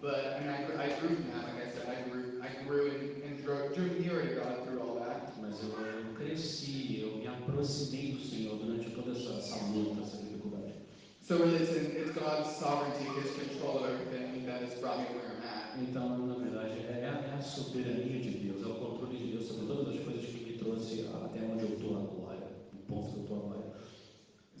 But 0.00 0.36
I 0.36 0.40
mean, 0.40 0.50
I, 0.50 0.62
grew- 0.64 0.78
I 0.78 0.88
grew 1.00 1.16
from 1.16 1.30
that. 1.32 1.44
Like 1.48 1.66
I 1.66 1.70
said, 1.72 1.88
I 1.88 2.08
grew 2.08 2.40
I 2.40 2.48
grew 2.64 2.86
and, 2.90 3.22
and 3.24 3.42
drew, 3.42 3.68
drew 3.74 3.98
nearer 3.98 4.26
to 4.28 4.34
God 4.36 4.64
through 4.64 4.80
all 4.80 4.94
that. 5.00 5.32
mas 5.40 5.60
eu, 5.62 5.70
eu 5.70 6.14
cresci, 6.14 7.00
eu 7.02 7.16
me 7.18 7.26
aproximei 7.26 8.12
do 8.12 8.20
Senhor 8.24 8.56
durante 8.58 8.90
toda 8.90 9.10
essa, 9.12 9.38
essa 9.38 9.64
luta, 9.72 10.02
essa 10.02 10.18
dificuldade. 10.18 10.74
So 11.20 11.36
really, 11.38 11.56
it's, 11.62 11.72
in, 11.76 11.96
it's 11.96 12.12
God's 12.14 12.50
sovereignty, 12.56 13.04
His 13.20 13.32
control 13.34 13.78
of 13.78 13.90
everything 13.90 14.27
that 14.48 14.82
where 14.82 14.92
I'm 14.92 15.42
at. 15.44 15.78
Então, 15.78 16.26
na 16.26 16.34
verdade, 16.34 16.80
é 16.88 17.04
a, 17.04 17.30
é 17.30 17.38
a 17.38 17.42
soberania 17.42 18.20
de 18.20 18.30
Deus, 18.30 18.62
é 18.62 18.66
o 18.66 18.74
controle 18.74 19.16
de 19.16 19.32
Deus 19.32 19.46
sobre 19.46 19.66
todas 19.66 19.94
as 19.94 20.04
coisas 20.04 20.24
que 20.24 20.44
me 20.44 20.58
trouxe 20.58 21.06
até 21.06 21.40
onde 21.42 21.64
eu 21.64 21.74
estou 21.74 21.96
agora, 21.96 22.50
o 22.72 22.76
ponto 22.86 23.12
que 23.12 23.16
eu 23.18 23.22
estou 23.22 23.36
agora. 23.36 23.58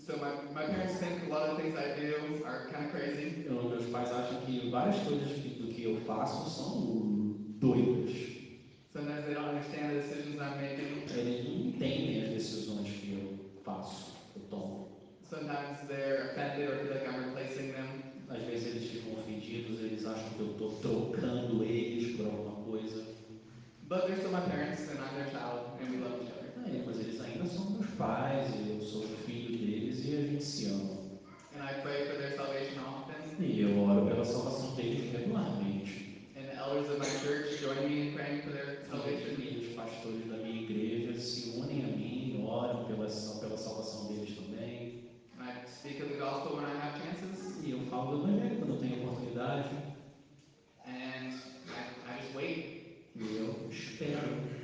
So 0.06 0.16
my, 0.16 0.54
my 0.54 0.64
parents 0.64 0.98
think 0.98 1.30
a 1.30 1.34
lot 1.34 1.50
of 1.50 1.60
things 1.60 1.76
I 1.76 1.92
do 2.00 2.44
are 2.46 2.66
kind 2.72 2.86
of 2.86 2.92
crazy. 2.92 3.44
Eu, 3.46 3.68
meus 3.68 3.86
pais 3.90 4.10
acham 4.10 4.40
que 4.42 4.70
várias 4.70 4.96
coisas 5.02 5.32
que, 5.32 5.48
do 5.60 5.68
que 5.68 5.84
eu 5.84 6.00
faço 6.06 6.48
são 6.48 7.04
doidas. 7.60 8.16
Sometimes 8.90 9.26
they 9.26 9.34
don't 9.34 9.50
understand 9.50 9.90
the 9.90 10.00
decisions 10.00 10.40
I'm 10.40 10.56
making. 10.60 11.04
Eles 11.14 11.44
não 11.44 11.66
entendem 11.66 12.22
as 12.22 12.30
decisões 12.30 12.88
que 12.88 13.12
eu 13.12 13.62
faço, 13.62 14.14
eu 14.34 14.42
tomo. 14.48 14.88
Sometimes 15.28 15.86
they're 15.88 16.30
offended 16.30 16.70
or 16.70 16.76
feel 16.78 16.94
like 16.94 17.06
I'm 17.06 17.24
replacing 17.26 17.72
them. 17.72 18.07
Às 18.30 18.42
vezes 18.42 18.66
eles 18.66 18.90
ficam 18.90 19.18
ofendidos, 19.18 19.80
eles 19.80 20.04
acham 20.04 20.28
que 20.30 20.40
eu 20.40 20.50
estou 20.52 20.72
trocando 20.80 21.64
eles 21.64 22.16
por 22.16 22.26
alguma 22.26 22.64
coisa. 22.64 23.04
But 23.88 24.06
they're 24.06 24.18
still 24.18 24.32
my 24.32 24.40
parents, 24.40 24.82
and 24.90 24.98
I'm 25.00 25.14
their 25.14 25.30
child, 25.30 25.80
and 25.80 25.90
we 25.90 25.96
love 25.96 26.20
each 26.22 26.32
other. 26.32 26.52
É, 26.66 26.82
mas 26.84 27.00
eles 27.00 27.18
ainda 27.22 27.46
são 27.46 27.70
meus 27.70 27.86
pais, 27.92 28.50
e 28.54 28.70
eu 28.70 28.80
sou 28.82 29.02
filho 29.24 29.56
deles 29.56 30.04
e 30.04 30.16
a 30.16 30.20
gente 30.20 30.44
se 30.44 30.66
ama. 30.66 30.98
And 31.56 31.62
I 31.62 31.80
pray 31.80 32.04
for 32.06 32.18
their 32.18 32.36
salvation 32.36 32.78
often. 32.84 33.16
E 33.40 33.62
eu 33.62 33.80
oro 33.80 34.06
pela 34.06 34.24
salvação 34.24 34.74
deles 34.74 35.10
regularmente. 35.10 36.28
And 36.36 36.44
the 36.44 36.56
elders 36.56 36.90
of 36.90 36.98
my 36.98 37.06
church 37.06 37.58
join 37.62 37.88
me 37.88 38.08
in 38.08 38.14
praying 38.14 38.42
for 38.42 38.52
their 38.52 38.84
salvation. 38.90 39.40
E 39.40 39.66
os 39.66 39.74
pastores 39.74 40.26
da 40.26 40.36
minha 40.36 40.62
igreja 40.62 41.18
se 41.18 41.58
unem 41.58 41.84
a 41.84 41.88
mim, 41.88 42.44
oram 42.46 42.84
pela, 42.84 43.06
pela 43.06 43.56
salvação 43.56 44.08
deles 44.08 44.36
também. 44.36 45.08
And 45.38 45.44
I 45.44 45.64
speak 45.66 46.02
of 46.02 46.10
the 46.12 46.18
gospel 46.18 46.56
when 46.56 46.66
algo 47.92 48.18
evangélico 48.18 48.66
quando 48.66 48.80
tenho 48.80 49.02
oportunidade. 49.02 49.68
And 50.86 51.40
I, 51.68 52.10
I 52.10 52.20
just 52.20 52.34
wait. 52.34 52.78
E 53.16 53.36
eu 53.36 53.68
espero. 53.70 54.58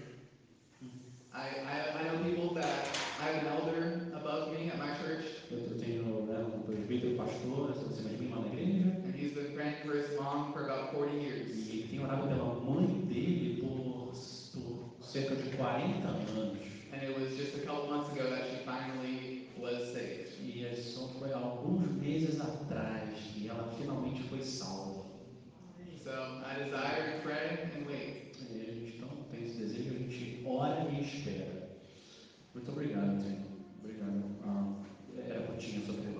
I, 1.32 1.48
I, 1.66 1.98
I 1.98 2.04
know 2.04 2.22
people 2.22 2.54
that 2.54 2.86
I 3.20 3.24
have 3.24 3.42
an 3.42 3.46
elder 3.48 4.00
above 4.14 4.52
me 4.52 4.70
at 4.70 4.78
my 4.78 4.94
church. 4.98 5.24
Eu 5.50 5.78
tenho 5.78 6.26
né, 6.26 6.46
um 6.54 6.62
presbítero, 6.62 7.16
pastor, 7.16 7.70
acima 7.70 8.10
de 8.10 8.16
mim 8.18 8.30
lá 8.30 8.40
na 8.40 8.46
igreja. 8.48 9.02
And 9.04 9.14
he's 9.14 9.32
been 9.32 9.52
praying 9.54 9.76
for 9.84 9.96
his 9.96 10.16
mom 10.18 10.52
for 10.52 10.64
about 10.64 10.92
40 10.94 11.18
years. 11.18 11.50
E 11.50 11.80
ele 11.80 11.88
tem 11.88 12.04
orado 12.04 12.28
pela 12.28 12.54
mãe 12.60 12.86
dele 13.06 13.60
por, 13.60 14.12
por 14.52 15.04
cerca 15.04 15.34
de 15.34 15.56
40 15.56 16.06
anos. 16.06 16.58
And 16.92 17.02
it 17.02 17.18
was 17.18 17.36
just 17.36 17.56
a 17.56 17.66
couple 17.66 17.88
months 17.88 18.12
ago 18.12 18.30
that 18.30 18.46
she 18.48 18.64
finally 18.64 19.48
was 19.58 19.92
saved. 19.92 20.24
E 20.40 20.64
é 20.64 20.72
isso 20.72 21.08
foi 21.18 21.32
alguns 21.32 21.90
meses 22.00 22.40
atrás 22.40 22.93
So 26.04 26.12
I 26.44 26.62
desire 26.62 27.12
to 27.12 27.22
pray 27.22 27.70
and 27.74 27.86
wait. 27.86 28.36
E 28.52 28.60
a 28.60 28.74
gente 28.74 28.96
então 28.98 29.08
tem 29.30 29.44
esse 29.44 29.56
desejo, 29.56 29.88
a 29.88 29.98
gente 30.00 30.42
ora 30.44 30.86
e 30.90 31.00
espera. 31.00 31.70
Muito 32.52 32.70
obrigado, 32.70 33.22
Senhor. 33.22 33.40
Obrigado. 33.82 34.22
Ah, 34.44 34.82
era 35.16 35.34
é, 35.34 35.48
eu 35.48 35.56
tinha 35.56 35.80
sobre 35.86 36.13